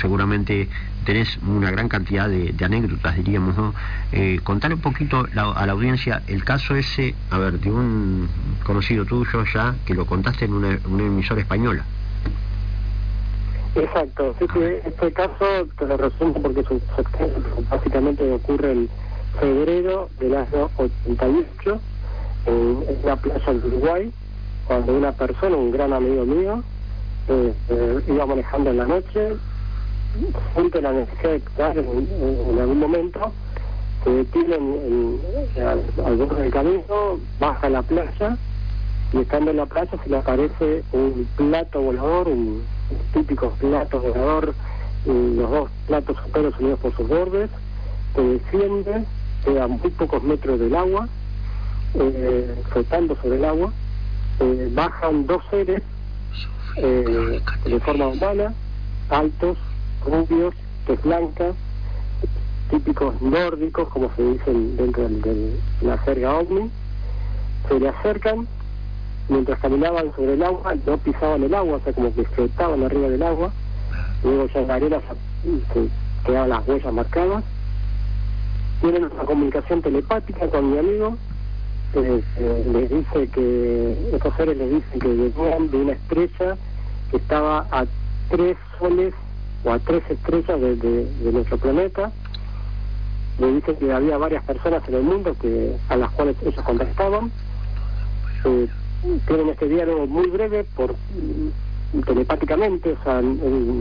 [0.00, 0.68] Seguramente
[1.04, 3.74] tenés una gran cantidad de, de anécdotas, diríamos, ¿no?
[4.12, 8.28] Eh, contale un poquito la- a la audiencia el caso ese, a ver, de un
[8.64, 11.84] conocido tuyo ya, que lo contaste en una, una emisora española.
[13.74, 15.44] Exacto, sí que este caso
[15.78, 17.36] te lo resumo porque un sexenio,
[17.70, 18.88] básicamente ocurre en
[19.40, 21.80] febrero del año 88
[22.46, 22.52] en,
[22.86, 24.12] en una playa de Uruguay,
[24.66, 26.62] cuando una persona, un gran amigo mío,
[27.28, 29.36] eh, iba manejando en la noche,
[30.54, 33.32] siente la necesidad de actuar en, algún momento,
[34.04, 35.20] se detiene en,
[35.56, 38.36] en- al, borde del camino, baja a la playa
[39.12, 42.62] y estando en la playa se le aparece un plato volador, un,
[43.12, 44.54] típico plato volador,
[45.06, 47.50] y los dos platos superos unidos por sus bordes,
[48.14, 49.04] que desciende,
[49.44, 51.08] queda muy pocos metros del agua,
[51.94, 53.72] eh, flotando sobre el agua,
[54.40, 55.82] eh, bajan dos seres
[56.76, 58.54] eh, de forma humana,
[59.10, 59.58] altos,
[60.04, 60.54] rubios,
[60.86, 61.54] de blancas,
[62.70, 66.70] típicos nórdicos, como se dicen dentro de la jerga ovni,
[67.68, 68.46] se le acercan,
[69.28, 73.08] mientras caminaban sobre el agua, no pisaban el agua, o sea, como que flotaban arriba
[73.08, 73.52] del agua,
[74.24, 75.88] luego ya en la arena se, se
[76.24, 77.44] quedaban las huellas marcadas,
[78.80, 81.16] tienen una comunicación telepática con mi amigo,
[81.94, 82.22] eh,
[82.72, 86.56] les dice que, estos seres les dicen que venían de una estrella
[87.10, 87.84] que estaba a
[88.30, 89.14] tres soles
[89.64, 92.12] o a tres estrellas de, de- nuestro planeta,
[93.38, 97.30] le dicen que había varias personas en el mundo que a las cuales ellos contactaban,
[98.44, 98.68] eh,
[99.26, 100.94] tienen este diálogo muy breve por
[102.06, 103.38] telepáticamente, o sea, él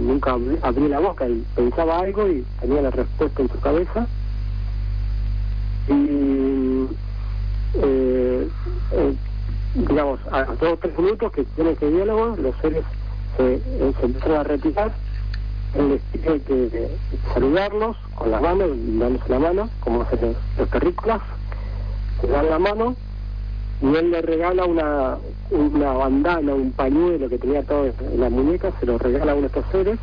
[0.07, 4.07] nunca abri- abrió la boca, él pensaba algo y tenía la respuesta en su cabeza.
[5.87, 6.87] Y,
[7.75, 8.47] eh,
[8.91, 9.15] eh,
[9.75, 12.83] digamos, a, a dos o tres minutos que tiene ese diálogo, los seres
[13.37, 14.91] se, eh, empiezan a retirar,
[15.75, 16.89] él les pide que,
[17.33, 21.21] saludarlos con las manos, dándose la mano, como hacen los, los
[22.19, 22.95] se dan la mano
[23.81, 25.17] y él le regala una,
[25.49, 29.47] una bandana, un pañuelo que tenía todo en la muñeca, se lo regala a uno
[29.47, 29.97] de estos seres,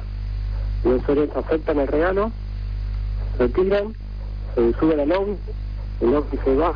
[0.85, 2.33] y los seres aceptan el regalo,
[3.37, 3.95] se retiran,
[4.55, 5.37] se suben al ovni,
[6.01, 6.75] el ovni se va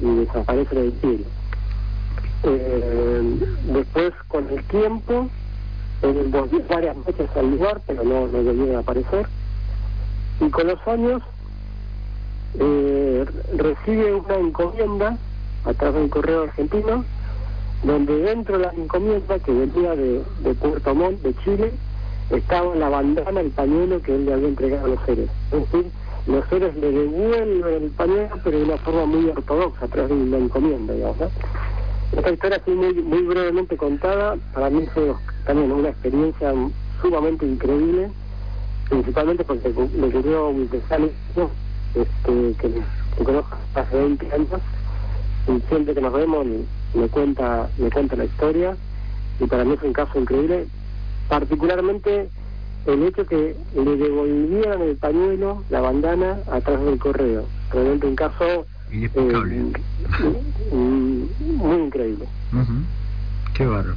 [0.00, 1.24] y desaparece del cielo.
[2.44, 3.22] Eh,
[3.72, 5.28] después, con el tiempo,
[6.02, 9.26] él volvió varias veces al lugar, pero no, no volvió a aparecer,
[10.40, 11.22] y con los años
[12.58, 15.18] eh, recibe una encomienda
[15.64, 17.04] a través del correo argentino,
[17.82, 20.22] donde dentro de la encomienda que venía de,
[20.60, 21.72] Puerto Montt, de Chile,
[22.30, 25.28] estaba la bandana, el pañuelo que él le había entregado a los seres.
[25.52, 25.90] Es decir,
[26.28, 30.14] los seres le devuelven el pañuelo, pero de una forma muy ortodoxa, a través de
[30.14, 30.92] una encomienda.
[30.92, 31.30] ¿no?
[32.16, 35.14] Esta historia así muy, muy brevemente contada, para mí fue
[35.46, 36.52] también una experiencia
[37.00, 38.10] sumamente increíble,
[38.90, 41.50] principalmente porque ocurrió a un vecino,
[41.94, 42.82] este, que,
[43.16, 44.60] que conozco hace 20 años,
[45.46, 46.46] y siempre que nos vemos
[46.94, 48.76] me cuenta, me cuenta la historia,
[49.40, 50.66] y para mí es un caso increíble,
[51.28, 52.28] particularmente
[52.92, 57.46] el hecho que le devolvieran el pañuelo, la bandana, a través del correo.
[57.72, 59.56] Realmente un caso Inexplicable.
[59.56, 59.72] eh,
[60.72, 62.24] muy increíble.
[63.54, 63.94] Qué bárbaro.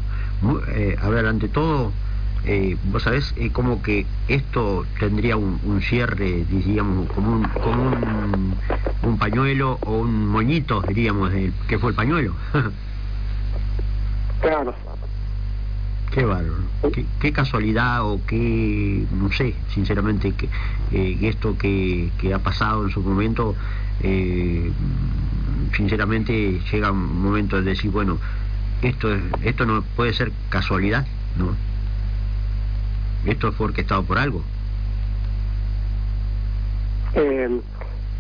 [0.76, 1.92] Eh, a ver, ante todo,
[2.46, 7.84] eh, vos sabés eh, como que esto tendría un, un cierre, diríamos, como un, como
[7.84, 8.56] un,
[9.04, 11.32] un pañuelo o un moñito, diríamos,
[11.68, 12.34] que fue el pañuelo.
[14.42, 14.74] Claro.
[16.12, 16.64] Qué bárbaro.
[16.94, 20.50] Qué, qué casualidad o qué, no sé, sinceramente, que
[20.92, 23.56] eh, esto que, que ha pasado en su momento,
[24.02, 24.72] eh,
[25.76, 28.18] sinceramente llega un momento de decir, bueno,
[28.82, 31.06] esto, es- esto no puede ser casualidad,
[31.38, 31.56] ¿no?
[33.26, 34.44] Esto fue orquestado por algo.
[37.14, 37.62] Eh,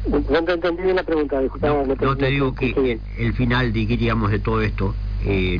[0.07, 1.67] no te entendí bien la pregunta, disculpa.
[1.67, 3.01] No, no no te digo que bien.
[3.17, 5.59] el final, diríamos, de todo esto, eh,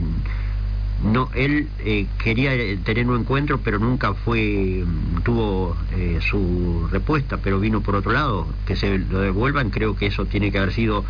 [1.04, 6.88] no, él eh, quería eh, tener un encuentro, pero nunca fue, mm, tuvo eh, su
[6.92, 10.60] respuesta, pero vino por otro lado, que se lo devuelvan, creo que eso tiene que
[10.60, 11.04] haber sido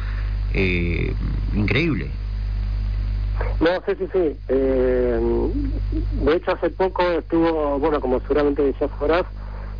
[0.54, 1.14] eh,
[1.56, 2.10] increíble.
[3.60, 4.38] No, sí, sí, sí.
[4.48, 5.20] Eh,
[6.12, 9.26] de hecho, hace poco estuvo, bueno, como seguramente ya sabrás,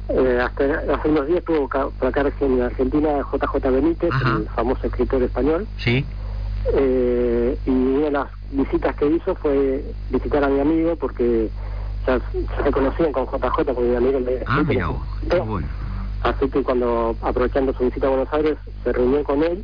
[0.10, 4.38] eh, hasta hace unos días estuvo por acá en Argentina JJ Benítez, Ajá.
[4.38, 6.06] el famoso escritor español, ¿Sí?
[6.74, 11.50] Eh, y una de las visitas que hizo fue visitar a mi amigo porque
[12.08, 12.20] ya
[12.64, 14.88] se conocían con JJ, porque mi amigo le Ah, mira
[15.44, 15.68] bueno.
[16.24, 19.64] Así que cuando, aprovechando su visita a Buenos Aires, se reunió con él,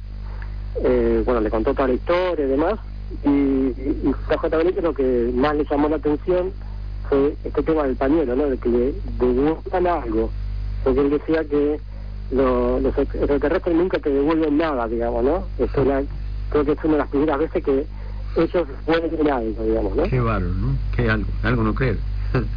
[0.83, 2.75] eh, bueno, le contó toda la historia y demás,
[3.23, 6.51] y, y, y JJ lo que más le llamó la atención
[7.09, 8.47] fue este tema del pañuelo, ¿no?
[8.49, 10.31] De que le devuelvan algo,
[10.83, 11.79] porque él decía que
[12.31, 15.47] lo- los ex- extraterrestres nunca te devuelven nada, digamos, ¿no?
[15.57, 16.03] Esto es la-
[16.49, 17.85] creo que es una de las primeras veces que
[18.35, 20.03] ellos devuelven algo, digamos, ¿no?
[20.03, 20.77] Qué bárbaro, ¿no?
[20.95, 21.97] Qué algo, algo no creer.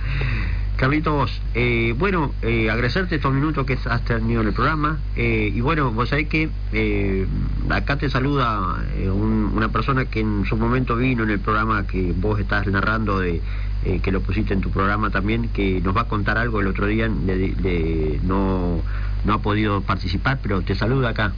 [0.77, 4.99] Carlitos, eh, bueno, eh, agradecerte estos minutos que has tenido en el programa.
[5.15, 7.27] eh, y bueno, vos sabés que eh,
[7.69, 11.87] acá te saluda eh, un- una persona que en su momento vino en el programa
[11.87, 13.43] que vos estás narrando, de
[13.85, 16.67] eh, que lo pusiste en tu programa también, que nos va a contar algo el
[16.69, 17.09] otro día.
[17.27, 18.81] le- le- no,
[19.25, 21.33] no ha podido participar, pero te saluda acá.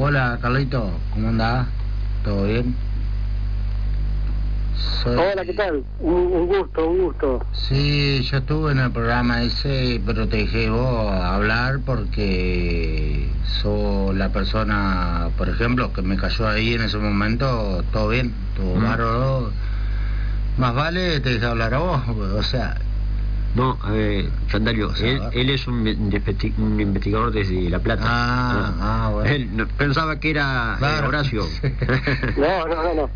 [0.00, 1.66] Hola Carlito, ¿cómo andás?
[2.24, 2.76] ¿Todo bien?
[5.02, 5.84] Soy- Hola, ¿qué tal?
[5.98, 7.40] Un, un gusto, un gusto.
[7.52, 13.28] Sí, yo estuve en el programa ese, pero te dejé vos hablar porque
[13.60, 18.76] sos la persona, por ejemplo, que me cayó ahí en ese momento, todo bien, todo
[18.76, 20.60] Mm.
[20.60, 22.76] Más vale te dejé hablar a vos, o sea,
[23.58, 25.80] No, eh, Sandalio, O sea, él, él es un,
[26.58, 28.04] un investigador desde La Plata.
[28.06, 29.28] Ah, ah, bueno.
[29.30, 31.02] Él no- pensaba que era eh.
[31.06, 31.42] Horacio.
[32.36, 33.10] No, no, no, no.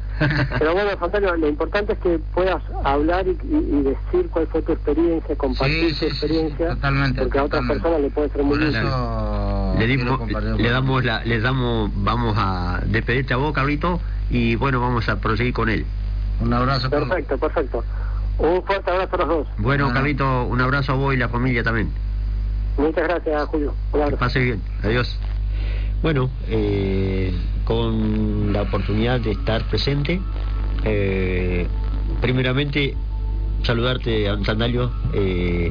[0.59, 4.63] Pero bueno, Fantasio, lo importante es que puedas hablar y, y- y decir cuál fue
[4.63, 8.29] tu experiencia, compartir Sí, tu sí, sí, experiencia, totalmente, porque a otras personas le puede
[8.31, 8.73] ser muy útil.
[9.79, 10.21] le, dimos,
[10.59, 15.21] le damos la, le damos, vamos a despedirte a vos, Carlito, y bueno, vamos a
[15.21, 15.87] proseguir con él.
[16.41, 16.91] Un abrazo.
[16.91, 17.85] Perfecto, perfecto.
[18.43, 19.49] Un fuerte abrazo a los dos.
[19.59, 19.95] Bueno, Ah.
[19.95, 21.91] Carlito, un abrazo a vos y la familia también.
[22.77, 23.73] Muchas gracias, Julio.
[23.93, 24.61] Que pase bien.
[24.83, 25.17] Adiós.
[26.03, 27.33] Bueno, eh,
[27.65, 30.21] con la oportunidad de estar presente,
[30.85, 31.69] eh,
[32.21, 32.97] primeramente
[33.63, 34.91] saludarte, Sandalio.
[35.15, 35.71] Eh,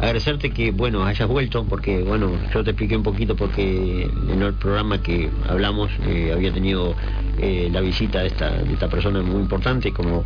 [0.00, 4.54] agradecerte que, bueno, hayas vuelto, porque, bueno, yo te expliqué un poquito porque en el
[4.54, 6.94] programa que hablamos eh, había tenido
[7.38, 10.24] eh, la visita de esta, de esta persona muy importante como...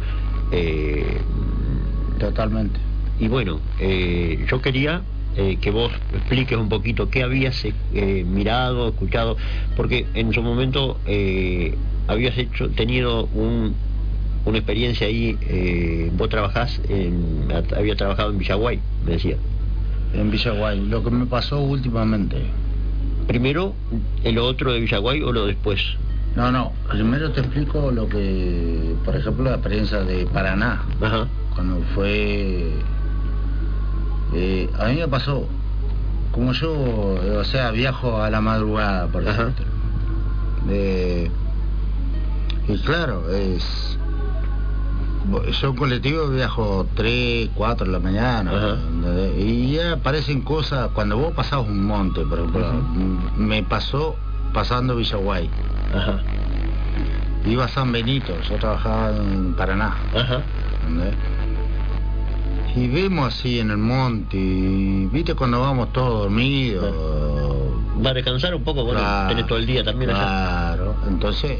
[2.18, 2.78] Totalmente.
[3.18, 5.02] y bueno, eh, yo quería
[5.36, 9.36] eh, que vos expliques un poquito qué habías eh, mirado, escuchado,
[9.76, 11.74] porque en su momento eh,
[12.06, 13.74] habías hecho, tenido un,
[14.44, 15.36] una experiencia ahí,
[16.16, 19.36] vos trabajás, en, había trabajado en Villaguay, me decía.
[20.14, 20.86] En Villaguay.
[20.86, 22.36] Lo que me pasó últimamente.
[23.26, 23.74] Primero,
[24.22, 25.80] el otro de Villaguay o lo después.
[26.36, 26.72] No, no.
[26.88, 30.82] Primero te explico lo que, por ejemplo, la experiencia de Paraná.
[31.00, 31.26] Ajá.
[31.54, 32.72] Cuando fue...
[34.34, 35.46] eh, a mí me pasó.
[36.32, 39.64] Como yo, o sea, viajo a la madrugada, por ejemplo.
[40.68, 41.30] Eh,
[42.66, 43.96] y claro, es...
[45.60, 48.76] Yo en colectivo viajo 3, 4 de la mañana.
[49.38, 52.66] Y ya aparecen cosas, cuando vos pasás un monte, por ejemplo,
[53.36, 54.16] me pasó
[54.52, 55.48] pasando Villaguay.
[55.92, 56.20] Ajá.
[57.46, 59.94] Iba a San Benito, yo trabajaba en Paraná.
[60.14, 60.42] Ajá.
[60.86, 61.14] ¿entendés?
[62.76, 66.92] Y vemos así en el monte, y, viste cuando vamos todos dormidos.
[68.04, 70.20] Va a descansar un poco, bueno, Claro, tenés todo el día también allá.
[70.20, 71.58] Claro, entonces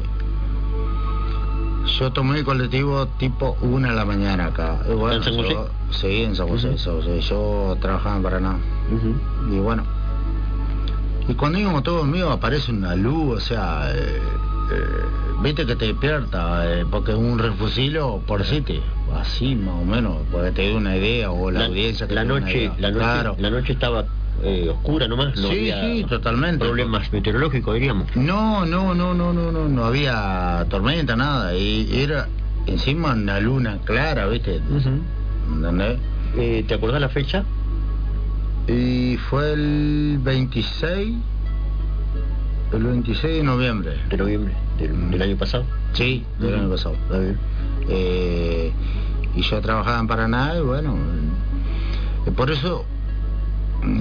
[1.97, 4.79] yo tomé el colectivo tipo una de la mañana acá.
[4.87, 5.49] Bueno, ¿En San José?
[5.53, 6.77] yo- sí, en San José.
[6.77, 7.21] San José.
[7.21, 8.57] Yo trabajaba en Paraná.
[9.49, 9.83] Y bueno,
[11.27, 14.19] y cuando íbamos todos dormidos aparece una luz, o sea, eh,
[14.71, 14.79] eh,
[15.41, 18.81] viste que te despierta, eh, porque es un refusilo por decirte,
[19.19, 22.57] así más o menos, porque te dé una idea, o la, audiencia que la noche,
[22.65, 22.75] idea.
[22.79, 23.35] la noche, Claro.
[23.39, 24.05] la noche estaba
[24.43, 26.63] eh, oscura nomás, no Sí, había sí, totalmente.
[26.65, 28.07] problemas meteorológicos, diríamos.
[28.15, 32.27] No, no, no, no, no, no, no había tormenta, nada, y era
[32.67, 34.59] encima una luna clara, viste,
[35.51, 35.97] ¿entendés?
[36.37, 37.43] Eh, ¿Te acordás la fecha?
[38.67, 41.15] Y fue el 26,
[42.73, 43.97] el 26 de noviembre.
[44.09, 45.65] De noviembre del, del año pasado.
[45.93, 46.95] Sí, del año pasado.
[46.95, 47.37] Está bien.
[47.89, 48.71] Eh,
[49.35, 50.95] y yo trabajaba en Paraná y bueno,
[52.25, 52.85] eh, por eso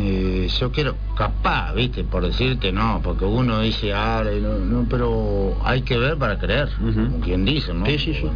[0.00, 5.56] eh, yo quiero, capaz, viste, por decirte no, porque uno dice, ah, no, no, pero
[5.62, 7.84] hay que ver para creer, como quien dice, ¿no?
[7.86, 8.26] Sí, sí, sí.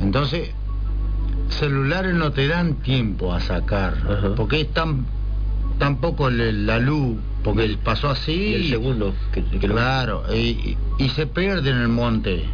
[0.00, 0.50] Entonces,
[1.50, 4.34] celulares no te dan tiempo a sacar, Ajá.
[4.36, 5.06] porque es tan,
[5.78, 7.16] tan poco le- la luz,
[7.46, 8.32] porque el- pasó así.
[8.32, 12.44] Y el segundo que, que lo- Claro, y, y se pierde en el monte.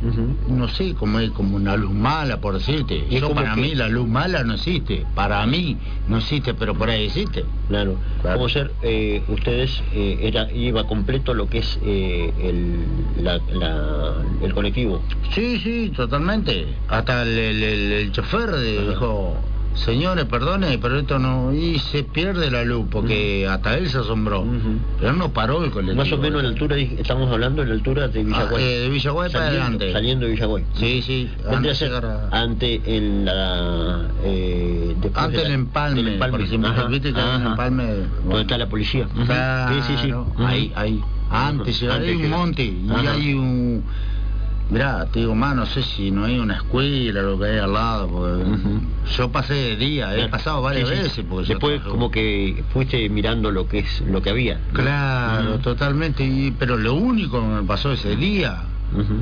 [0.48, 3.04] No sé, como es como una luz mala, por decirte.
[3.10, 5.04] Y es Yo para que- mí la luz mala no existe.
[5.14, 5.76] Para mí
[6.08, 7.44] no existe, pero por ahí existe.
[7.68, 7.96] Claro.
[8.20, 8.36] Claro.
[8.36, 14.14] Como ser, eh, ustedes, eh, era, iba completo lo que es eh, el, la, la-
[14.42, 15.02] el colectivo.
[15.34, 16.66] Sí, sí, totalmente.
[16.88, 18.88] Hasta el, el- el- el chofer de- Ajá.
[18.90, 19.36] dijo,
[19.74, 21.52] señores, perdone, pero esto no...
[21.52, 24.40] Y se pierde la luz, porque hasta él se asombró.
[24.42, 24.78] Ujú.
[25.00, 25.96] Pero no paró el colectivo.
[26.02, 28.62] Más o menos en la altura, estamos hablando en la altura de Villaguay.
[28.64, 29.92] Ah, eh, de Villaguay para Saliendo- adelante.
[29.92, 30.64] Saliendo de Villaguay.
[30.74, 31.30] Sí, sí.
[31.48, 34.08] Antes ser de a- ante en la...
[34.24, 36.38] Eh, Antes de del empalme, del empalme.
[36.38, 37.50] por ejemplo, Ajá, viste que ajá.
[37.50, 38.40] empalme, Donde bueno.
[38.40, 39.06] está la policía.
[39.26, 40.12] Claro, Sí, sí, sí.
[40.38, 41.00] Ahí, ahí.
[41.30, 41.90] Antes, Ujú.
[41.92, 43.84] hay Antes un monte y hay un...
[44.70, 47.58] Mirá, te digo, más no sé si no hay una escuela o lo que hay
[47.58, 48.44] al lado, porque
[49.18, 51.02] yo pasé de día, he pasado varias Sí, sí.
[51.02, 51.24] veces.
[51.28, 54.60] Porque Después como que fuiste mirando lo que es lo que había.
[54.72, 58.62] Claro, totalmente, y, pero lo único que me pasó ese día,
[58.94, 59.14] Ujú.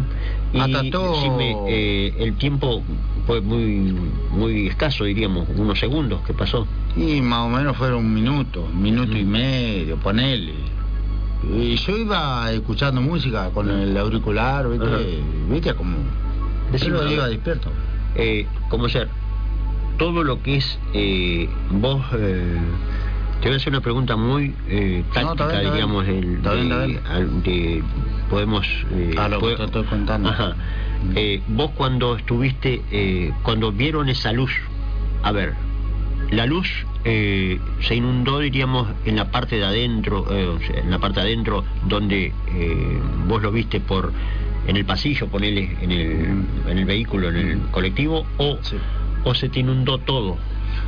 [0.53, 2.83] Y Hasta todo- decime, eh, el tiempo
[3.25, 3.95] fue muy
[4.33, 6.67] muy escaso, diríamos, unos segundos que pasó.
[6.97, 10.55] y más o menos fueron un minuto, un minuto y medio, ponele.
[11.43, 14.87] Y yo iba escuchando música con el auricular, ¿viste?
[14.87, 14.99] Ajá.
[15.51, 15.75] ¿Viste?
[15.75, 15.97] Como...
[16.73, 17.13] Ver.
[17.13, 17.71] iba despierto.
[18.15, 19.09] Eh, como ser,
[19.99, 22.05] todo lo que es eh, vos...
[22.15, 22.59] eh,
[23.41, 26.43] te voy a hacer una pregunta muy eh, táctica, No, bien, digamos, el-
[27.43, 27.83] de,
[28.29, 28.67] podemos...
[28.93, 30.29] eh, A lo que te estoy contando.
[30.29, 30.55] Ajá.
[31.15, 34.53] Eh, vos cuando estuviste, eh, cuando vieron esa luz,
[35.23, 35.55] a ver,
[36.31, 36.69] la luz
[37.05, 41.65] eh, se inundó, diríamos, en la parte de adentro, eh, en la parte de adentro,
[41.87, 44.13] donde eh, vos lo viste por
[44.67, 48.77] en el pasillo, ponele, en el, en el vehículo, en el colectivo, o, Sí.
[49.25, 50.37] o se te inundó todo.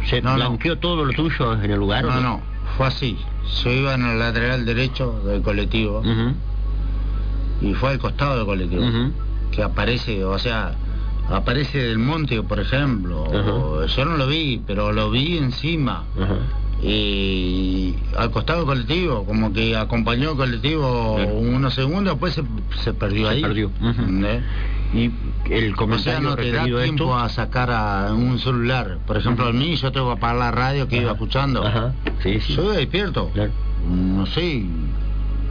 [0.05, 0.37] ¿Se No, no.
[0.37, 2.05] blanqueó todo lo tuyo en el lugar?
[2.05, 2.41] o No, no,
[2.77, 3.17] fue así.
[3.65, 6.03] Yo iba en el lateral derecho del colectivo
[7.61, 8.83] y fue al costado del colectivo.
[9.51, 10.75] Que aparece, o sea,
[11.33, 13.23] aparece del monte, por ejemplo.
[13.25, 16.05] O- yo no lo vi, pero lo vi encima.
[16.21, 16.37] Ajá.
[16.85, 21.35] Y al costado colectivo, como que acompañó el colectivo Claro.
[21.39, 22.43] unos segundos, después se,
[22.83, 23.43] se perdió Se ahí.
[23.43, 23.71] perdió.
[23.81, 24.43] ¿entendés?
[24.93, 25.11] Y
[25.51, 27.17] el O sea, comentario no te da tiempo esto...
[27.17, 28.99] a sacar a un celular.
[29.07, 31.13] Por ejemplo, a mí yo tengo que apagar la radio que iba Ajá.
[31.13, 31.65] escuchando.
[31.67, 32.55] Ajá, sí, sí.
[32.57, 33.31] Yo despierto.
[33.33, 33.53] Claro.
[33.89, 34.45] No sé.
[34.45, 34.67] y-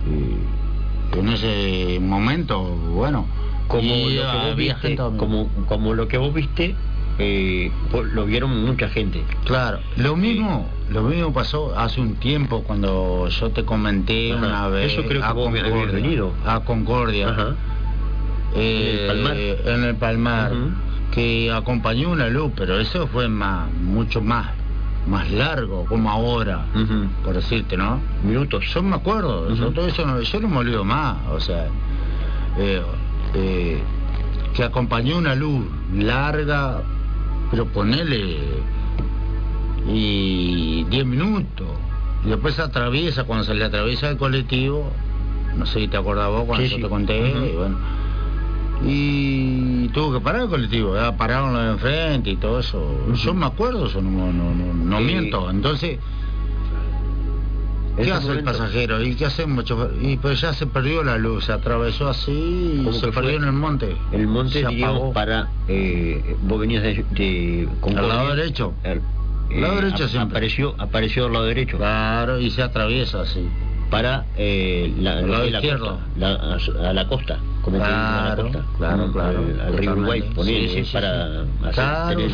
[0.08, 3.26] y en ese momento, bueno.
[3.72, 6.76] Como y lo que vos viste, como, como lo que vos viste,
[7.20, 7.72] eh,
[8.14, 9.24] lo vieron mucha gente.
[9.46, 14.46] Claro, lo mismo, lo mismo pasó hace un tiempo cuando yo te comenté Ajá.
[14.46, 16.34] una vez Eso creo que a vos Concordia, venido.
[16.46, 17.56] a Concordia, Ajá.
[18.56, 19.76] eh, En el Palmar.
[19.76, 20.72] en el Palmar, Ujú.
[21.12, 24.48] que acompañó una luz, pero eso fue más, mucho más,
[25.08, 26.66] más largo, como ahora,
[27.24, 28.00] por decirte, ¿no?
[28.24, 28.66] Minutos.
[28.74, 31.68] Yo me acuerdo, yo todo eso no, yo no me olvido más, o sea,
[33.34, 33.82] eh,
[34.54, 36.82] que acompañó una luz larga,
[37.50, 38.38] pero ponele
[39.88, 41.68] y 10 minutos,
[42.26, 44.92] y después se atraviesa, cuando se le atraviesa el colectivo,
[45.58, 46.82] no sé si te acordás vos cuando Sí, yo sí.
[46.84, 47.78] te conté, y bueno,
[48.84, 52.84] y tuvo que parar el colectivo, ya pararon los de enfrente y todo eso,
[53.16, 55.04] yo me acuerdo, eso no, no, no, no Sí.
[55.04, 56.00] miento, entonces...
[57.98, 59.02] ¿Qué hace el pasajero?
[59.04, 59.66] ¿Y qué hacemos?
[60.02, 63.22] Y pues ya se perdió la luz, se atravesó así y ¿Cómo se fue?
[63.24, 63.96] perdió en el monte.
[64.12, 65.48] El monte, se para...
[65.68, 67.06] Eh, vos venías de...
[67.12, 68.00] de Concordia.
[68.02, 68.74] Al lado derecho.
[68.84, 69.02] Al-
[69.52, 70.38] Al lado derecho siempre.
[70.38, 71.78] Apareció, apareció al lado derecho.
[71.78, 73.48] Claro, y se atraviesa así.
[73.92, 77.40] Para eh, la, la a, a la costa.
[77.62, 78.66] Como dice, a la Claro, costa.
[78.78, 79.92] claro, claro, Al, al río totalmente.
[79.92, 82.32] Uruguay, ponele, Sí, sí, sí, para hacer, Claro, tener.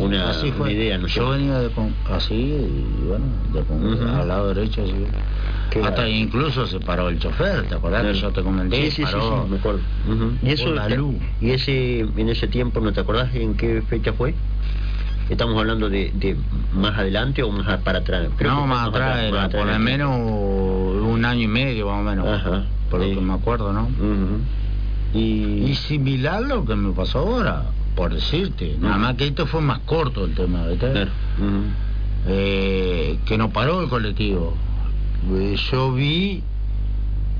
[0.00, 0.60] Una, así fue.
[0.60, 4.54] una idea, ¿no es Yo venía de con- así y bueno, de con- al lado
[4.54, 4.94] derecho así.
[5.70, 8.76] Qué Hasta incluso se paró el chofer, ¿te acordás que yo te comenté?
[8.76, 9.42] Sí, sí, sí, paró.
[9.44, 9.80] sí, me acuerdo.
[10.08, 10.32] Ujú.
[10.46, 11.16] ¿Y eso, la luz.
[11.40, 14.34] y ese, en ese tiempo, no te acordás en qué fecha fue?
[15.32, 16.36] Estamos hablando de, de
[16.74, 18.28] más adelante o más para atrás.
[18.36, 22.00] Creo no, más atrás, era más atrás por lo menos un año y medio más
[22.00, 22.26] o menos.
[22.28, 23.08] Ajá, Por sí.
[23.14, 23.88] lo que me acuerdo, ¿no?
[25.14, 27.64] Y, Y similar lo que me pasó ahora,
[27.96, 28.76] por decirte.
[28.80, 31.10] Nada más que esto fue más corto el tema, claro.
[32.28, 34.54] Eh, que no paró el colectivo.
[35.32, 36.42] Eh, Yo vi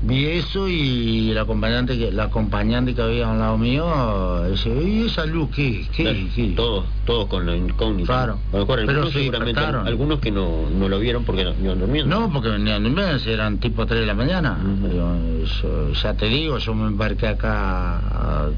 [0.05, 5.05] vi eso y el acompañante que la acompañante que había al lado mío dice, ¿y
[5.05, 5.87] esa luz qué?
[5.95, 6.03] ¿Qué?
[6.03, 6.47] Claro, qué?".
[6.55, 8.07] Todos, todos con la incógnita.
[8.13, 8.33] Claro.
[8.51, 9.87] A lo mejor Pero algunos se seguramente, despertaron.
[9.87, 12.19] algunos que no, no lo vieron porque no iban durmiendo.
[12.19, 14.57] No, porque venían mes, eran tipo 3 de la mañana.
[14.61, 14.87] Ujú.
[14.87, 15.15] Digo,
[15.61, 18.49] yo- ya te digo, yo me embarqué acá a-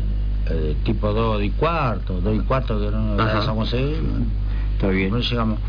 [0.50, 3.42] eh, tipo 2 y cuarto, 2 y cuarto que no Ajá.
[3.44, 3.82] San José.
[3.84, 4.26] bueno,
[4.74, 5.04] Está bien.
[5.06, 5.60] después llegamos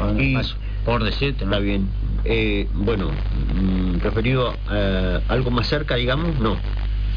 [0.00, 1.52] a un Y- espacio, por decirte, ¿no?
[1.52, 1.88] Está bien.
[2.24, 3.10] Eh, bueno,
[3.54, 6.56] mm, referido a algo más cerca, digamos, no.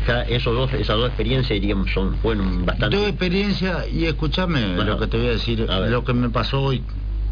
[0.07, 2.95] Ya esos dos, esas dos experiencias, diríamos, son, fueron bastante...
[2.95, 5.91] Tuve experiencia y escúchame lo que te voy a decir, A ver.
[5.91, 6.81] lo que me pasó hoy.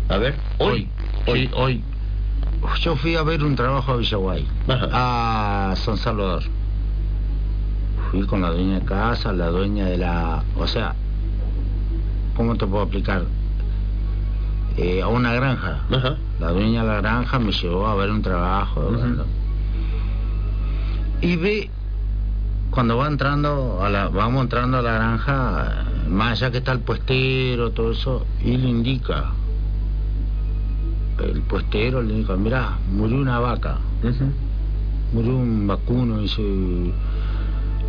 [0.10, 0.88] A ver, hoy.
[1.26, 1.82] Sí, hoy.
[2.82, 5.70] Yo fui a ver un trabajo a Villaguay, Ajá.
[5.72, 6.44] a San Salvador.
[8.12, 10.44] Fui con la dueña de casa, la dueña de la...
[10.58, 10.96] O sea,
[12.36, 13.24] ¿cómo te puedo explicar?
[14.78, 15.80] Eh, a una granja.
[15.90, 16.18] Ajá.
[16.40, 18.92] La dueña de la granja me llevó a ver un trabajo.
[21.22, 21.70] Y ve,
[22.72, 26.80] cuando va entrando, a la, vamos entrando a la granja, más allá que está el
[26.80, 29.32] puestero, todo eso, y le indica,
[31.24, 33.78] el puestero le indica, mirá, murió una vaca,
[35.14, 36.44] murió un vacuno, dice,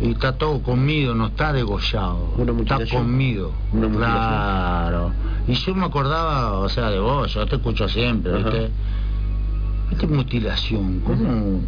[0.01, 3.51] está todo comido, no está degollado, Una está comido.
[3.73, 5.11] Una claro.
[5.47, 8.49] Y yo me acordaba, o sea, de vos, yo te escucho siempre, Ajá.
[8.49, 8.69] ¿viste?
[9.89, 10.99] ¿Viste mutilación?
[11.05, 11.61] ¿Cómo?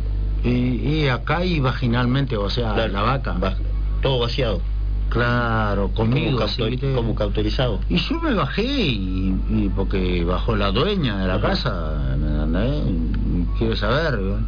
[0.43, 3.33] Y, y acá y vaginalmente, o sea, Claro, la vaca.
[3.33, 3.55] va-
[4.01, 4.61] todo vaciado.
[5.09, 6.93] Claro, comido, como, así, cautori- ¿viste?
[6.93, 7.79] como cauterizado.
[7.89, 11.47] Y yo me bajé y, y porque bajó la dueña de la Ajá.
[11.47, 12.83] casa, ¿me entendés?
[12.85, 14.39] Y quiere saber, ¿verdad?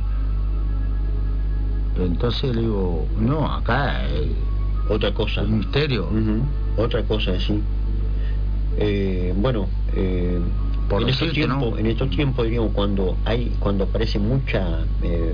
[2.00, 4.30] Entonces le digo, no, acá es
[4.90, 5.42] Otra cosa.
[5.42, 6.08] un misterio.
[6.78, 7.62] Otra cosa, sí.
[8.78, 10.40] Eh, bueno, eh,
[10.90, 15.34] Por en, estos tiempos, en estos tiempos, diríamos, cuando hay, cuando aparece mucha, eh,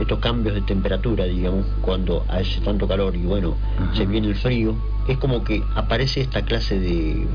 [0.00, 3.94] estos cambios de temperatura, digamos, cuando hace tanto calor y bueno, Ajá.
[3.94, 4.74] se viene el frío,
[5.06, 7.26] es como que aparece esta clase de,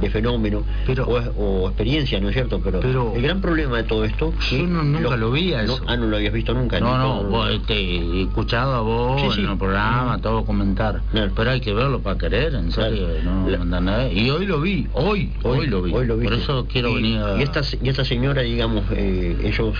[0.00, 2.60] de fenómeno Pero- o, experiencia, ¿no es cierto?
[2.64, 4.32] Pero, Pero- el gran problema de todo esto...
[4.50, 5.84] Yo no- nunca lo vi a no- eso.
[5.86, 6.80] ah, no lo habías visto nunca.
[6.80, 9.44] No, no, vos, este, he escuchado a vos Sí, sí.
[9.44, 11.02] en el programa, todo comentar.
[11.10, 11.30] Claro.
[11.36, 12.90] Pero hay que verlo para querer, en Claro.
[12.90, 13.08] serio.
[13.22, 14.16] No, La- ¿me entendés?
[14.16, 15.92] Y hoy lo vi, hoy, hoy, lo vi.
[15.92, 17.38] Hoy lo Por eso quiero y, venir a...
[17.38, 19.74] Y esta, y esta señora, digamos, eh, ellos,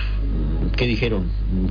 [0.75, 1.25] ¿qué dijeron?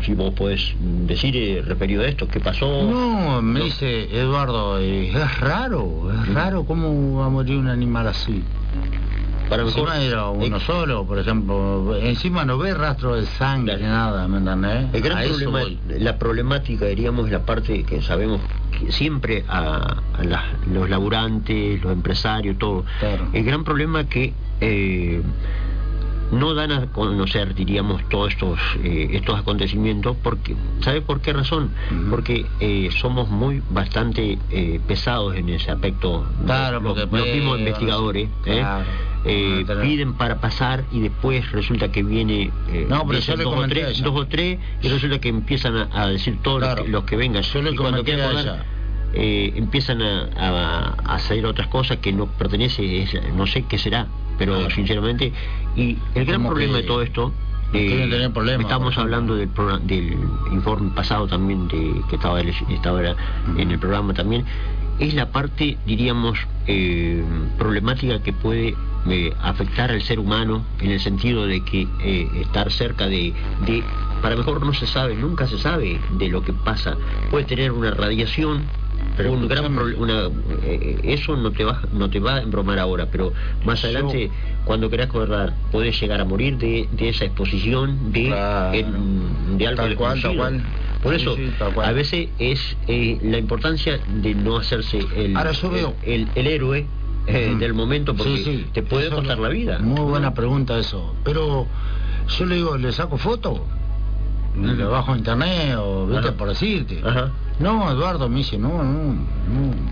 [0.04, 0.74] Si vos podés
[1.06, 2.66] decir eh, referido a esto, ¿qué pasó?
[2.90, 3.64] No, me No.
[3.64, 8.42] dice Eduardo, eh, es raro, es raro cómo va a morir un animal así.
[9.48, 9.80] para mejor.
[9.88, 11.96] Encima era uno Eh, solo, por ejemplo.
[11.96, 14.86] Encima no ve rastro de sangre ni nada, ¿me entendés?
[14.94, 15.60] El gran A problema,
[15.98, 18.40] la problemática, diríamos, es la parte que sabemos
[18.78, 22.84] que siempre a, a los laburantes, los empresarios, todo.
[23.00, 23.26] Claro.
[23.32, 25.20] El gran problema que eh,
[26.32, 31.70] no dan a conocer, diríamos, todos estos eh, estos acontecimientos, porque ¿sabe por qué razón?
[32.08, 36.24] Porque eh, somos muy bastante eh, pesados en ese aspecto.
[36.46, 38.60] Claro, los, porque los mismos investigadores ¿eh?
[38.60, 38.84] claro.
[39.26, 42.50] Eh, piden para pasar y después resulta que viene
[42.88, 45.88] No, pero yo le dos, o tres, dos o tres y resulta que empiezan a,
[45.92, 46.76] a decir todos Claro.
[46.76, 48.02] los, que, los que vengan Yo le y cuando
[49.12, 53.06] eh, empiezan a, a- a hacer otras cosas que no pertenece
[53.36, 54.06] no sé qué será
[54.40, 55.32] pero sinceramente
[55.76, 57.32] y el gran problema que de todo esto
[57.72, 59.50] no tener problemas, estamos hablando del
[59.84, 60.16] del
[60.50, 63.14] informe pasado también de que estaba, estaba
[63.58, 64.46] en el programa también
[64.98, 67.22] es la parte diríamos eh,
[67.58, 68.74] problemática que puede
[69.08, 73.34] eh, afectar al ser humano en el sentido de que eh, estar cerca de,
[73.66, 73.84] de
[74.22, 76.96] para mejor no se sabe nunca se sabe de lo que pasa.
[77.30, 78.64] Puede tener una radiación
[79.22, 80.30] Pero un gran una,
[80.62, 83.32] eh, eso no te va no te va a embromar ahora pero
[83.64, 84.30] más Yo- adelante
[84.64, 88.74] cuando querás acordar podés llegar a morir de, de esa exposición de Claro.
[88.74, 90.36] en- de algo Tal cual, tal desconocido.
[90.36, 91.00] cual.
[91.02, 95.52] por Sí, eso sí, a veces es eh, la importancia de no hacerse el Ahora
[95.52, 96.88] yo veo- el, el héroe
[97.26, 100.78] eh, del momento porque Sí, sí, te puede eso costar la vida Muy buena pregunta
[100.78, 101.14] eso.
[101.24, 101.68] Pero
[102.38, 103.66] yo le digo, ¿le saco foto?
[104.56, 106.36] Le bajo internet o, viste, Ajá.
[106.36, 107.00] por decirte.
[107.04, 107.30] Ajá.
[107.60, 109.16] No, Eduardo me dice, no, no, no.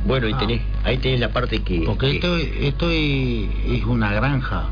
[0.07, 0.39] bueno y Ah.
[0.39, 3.49] tenés ahí tenés la parte que Porque que- esto, esto es,
[3.81, 4.65] es una granja.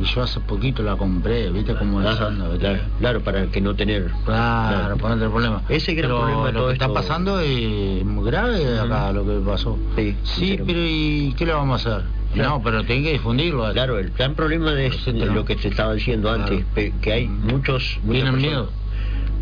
[0.00, 3.74] Y yo hace poquito la compré, viste cómo Ajá, diciendo, claro, claro, para que no
[3.74, 5.62] tener Claro, para no tener problema.
[5.68, 9.76] Ese gran Pero problema lo que está pasando es muy grave acá lo que pasó.
[9.96, 12.06] Sí, Sí, pero ¿y qué le vamos a hacer?
[12.34, 13.72] No, pero tiene que difundirlo.
[13.72, 15.26] Claro, el gran problema de ¿no?
[15.26, 16.64] lo que te estaba diciendo antes,
[17.00, 17.98] que hay muchos...
[18.02, 18.70] muchas Tienen personas- miedo.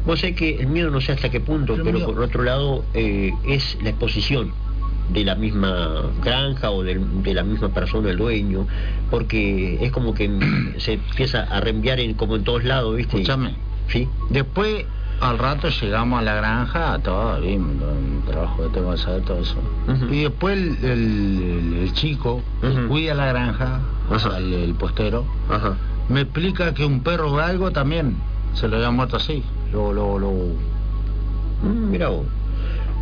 [0.06, 3.32] Vos sé que el miedo no sé hasta qué punto, Pero por otro lado eh,
[3.44, 4.52] es la exposición
[5.10, 8.66] de la misma granja o del- de la misma persona, el dueño,
[9.10, 10.30] porque es como que
[10.78, 13.16] se empieza a reenviar en, como en todos lados, ¿viste?
[13.16, 13.54] Escúchame.
[13.88, 14.08] Sí.
[14.30, 14.84] Después,
[15.20, 19.38] al rato llegamos a la granja, todo bien, el trabajo que tengo que hacer, todo
[19.40, 19.56] eso.
[20.10, 22.88] Y después el, el- el chico que Ujú.
[22.88, 24.30] cuida la granja, o Ajá.
[24.30, 25.24] sea, el, el postero,
[26.08, 28.16] me explica que un perro galgo también
[28.54, 29.42] se lo había muerto así.
[29.72, 30.30] Lo, lo, lo...
[31.62, 32.26] Mm, mira vos.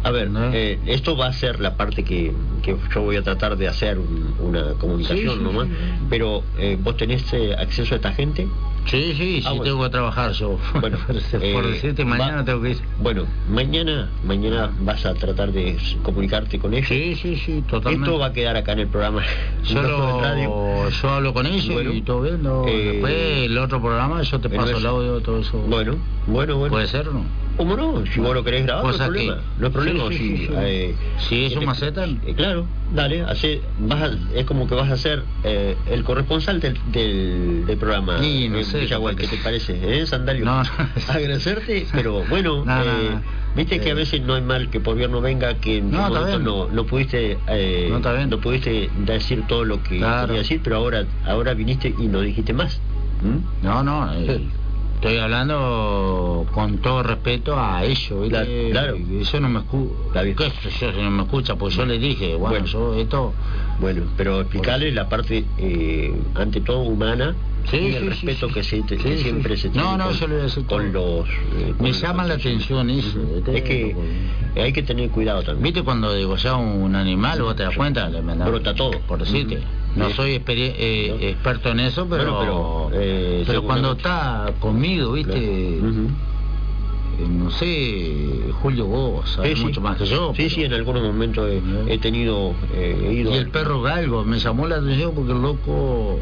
[0.03, 0.51] A ver, ¿No?
[0.53, 3.99] eh, esto va a ser la parte que, que yo voy a tratar de hacer
[3.99, 5.73] un- una comunicación Sí, sí, nomás, sí.
[6.11, 8.47] pero eh, vos tenés eh, acceso a esta gente.
[8.87, 9.65] Sí, sí, sí, Ah, bueno.
[9.65, 10.59] tengo que trabajar yo.
[10.81, 12.79] Bueno, por, eh, decirte, mañana va- tengo que ir.
[13.01, 16.89] Bueno, mañana, mañana vas a tratar de comunicarte con ellos.
[16.89, 18.07] Sí, sí, sí, totalmente.
[18.11, 19.23] Esto va a quedar acá en el programa.
[19.65, 20.91] Yo, no lo- en radio.
[20.91, 22.43] yo hablo con ellos Bueno, y todo bien.
[22.43, 23.15] no, eh, Después
[23.47, 25.59] el otro programa yo te paso el audio, todo eso.
[25.59, 26.73] Bueno, bueno, bueno.
[26.73, 27.45] ¿Puede ser o no?
[27.57, 28.05] ¿Cómo no?
[28.13, 29.37] Si vos lo querés grabar, no hay que- problema.
[29.59, 30.09] No hay problema.
[30.09, 30.53] Sí, sí, si, sí, sí.
[30.57, 30.95] eh,
[31.29, 32.21] Si ellos que me aceptan.
[32.27, 33.23] eh, claro, dale.
[33.23, 37.79] hace- vas a- es como que vas a ser eh, el corresponsal del, del, del
[37.79, 38.19] programa.
[38.21, 40.01] Sí, no sé, ¿qué te parece?
[40.01, 40.45] ¿Eh, Sandalio?
[40.45, 40.71] No, no.
[41.09, 43.23] Agradecerte, pero bueno, No, no, eh, no.
[43.57, 43.97] viste que a Eh.
[43.97, 46.09] veces no hay mal que por bien no venga, que en No,
[46.39, 50.27] no, no pudiste eh, No, pudiste decir todo lo que Claro.
[50.27, 52.81] quería decir, pero ahora ahora viniste y no dijiste más.
[53.23, 53.65] ¿Mm?
[53.67, 54.11] No, no.
[54.95, 58.29] estoy hablando con todo respeto a ellos.
[58.29, 58.97] Claro, claro.
[59.21, 60.23] Eso no me escucha.
[60.23, 61.57] ¿Qué no me escucha?
[61.57, 62.67] Pues yo les dije, bueno, Bueno.
[62.67, 63.33] yo esto.
[63.81, 67.35] Bueno, pero explicarle la parte, eh, ante todo, humana
[67.71, 68.55] Sí, y el sí, respeto sí.
[68.55, 70.93] que, se, que siempre se No, tiene no, con, yo le voy a decir con
[70.93, 71.29] los...
[71.29, 73.19] eh, con Me llama la atención eso.
[73.53, 73.97] Es que
[74.57, 75.63] hay que tener cuidado también.
[75.63, 78.09] ¿Viste cuando degollas un animal, vos te das cuenta?
[78.11, 79.01] Le Brota todo.
[79.09, 79.63] Por decirte.
[79.97, 82.35] No soy eh, experto en eso, pero.
[82.35, 85.33] Bueno, pero, eh, pero cuando está conmigo, ¿viste?
[85.33, 86.09] Claro.
[87.17, 90.33] Eh, no sé, Julio, vos sabés Sí, mucho más que yo.
[90.35, 92.55] Sí, pero- sí, en algunos momentos he, he tenido...
[92.75, 96.19] eh, he ido Y el perro galgo, me llamó la atención porque el loco.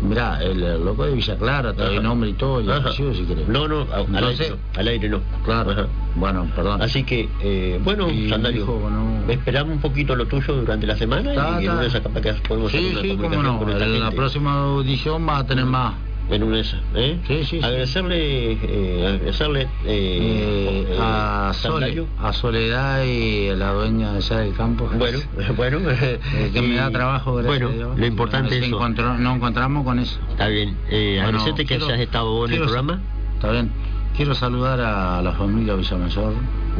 [0.00, 2.02] Mirá, el, el loco de Villa Clara, trae Ajá.
[2.02, 3.46] nombre y todo, y apellido si querés.
[3.48, 5.20] No, no, a- al, aire no, al aire no.
[5.44, 5.70] Claro.
[5.70, 5.86] Ajá.
[6.16, 6.82] Bueno, perdón.
[6.82, 11.64] Así que, eh, bueno, bueno- esperamos un poquito lo tuyo durante la semana Ta, y
[11.64, 11.72] en ta.
[11.72, 12.00] una de esas
[12.48, 13.62] podemos hacer Sí, una sí, cómo no.
[13.70, 14.16] En la gente.
[14.16, 15.94] próxima audición va a tener más.
[16.32, 17.18] En una de esas, ¿eh?
[17.28, 17.64] Sí, sí, sí.
[17.64, 22.06] Agradecerle, eh, agradecerle, Eh, eh, a, Sole, Sandalio.
[22.18, 24.88] a Soledad y a la dueña de allá del campo.
[24.96, 25.18] Bueno,
[25.56, 25.78] bueno.
[26.52, 27.98] Que me da trabajo, gracias Bueno, a Dios.
[27.98, 28.88] lo importante es eso.
[28.88, 30.18] nos encontramos con eso.
[30.30, 30.76] Está bien.
[30.90, 33.00] Eh, Bueno, agradecerte que hayas estado vos en el programa.
[33.34, 33.70] Está bien.
[34.16, 36.32] Quiero saludar a la familia Villamayor.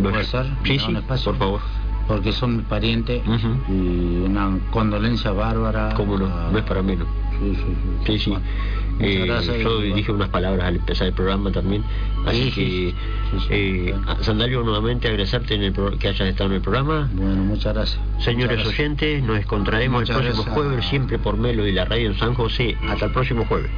[0.03, 0.46] ¿Puede ser?
[0.62, 1.32] ¿Me Sí, sí, espacio?
[1.32, 1.61] por favor.
[2.09, 3.22] Porque son mis parientes
[3.68, 3.72] y
[4.24, 5.92] una condolencia bárbara.
[5.94, 7.07] Cómo no, a- no es para menos.
[7.38, 8.12] Sí, sí, sí.
[8.12, 8.30] Sí, sí.
[8.30, 8.44] Bueno,
[9.05, 11.82] Eh, gracias, yo dije unas palabras al empezar el programa también.
[12.26, 12.94] Así Sí, que,
[13.40, 17.11] sí, eh, Sandalio, nuevamente agradecerte en el pro- que hayas estado en el programa.
[17.12, 18.00] Bueno, muchas gracias.
[18.18, 18.78] Señores Muchas gracias.
[18.78, 20.64] oyentes, nos encontraremos Muchas el próximo gracias.
[20.66, 22.76] jueves, siempre por Melo y la radio en San José.
[22.88, 23.70] Hasta el próximo jueves.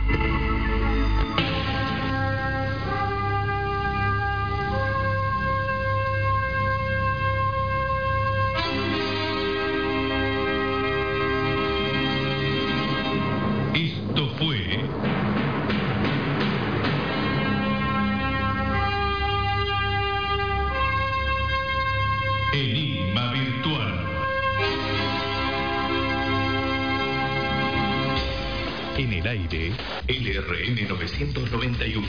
[31.85, 32.03] 991.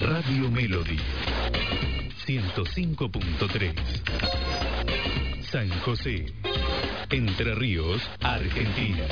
[0.00, 0.98] Radio Melody.
[2.26, 3.72] 105.3.
[5.50, 6.26] San José.
[7.10, 9.06] Entre Ríos, Argentina.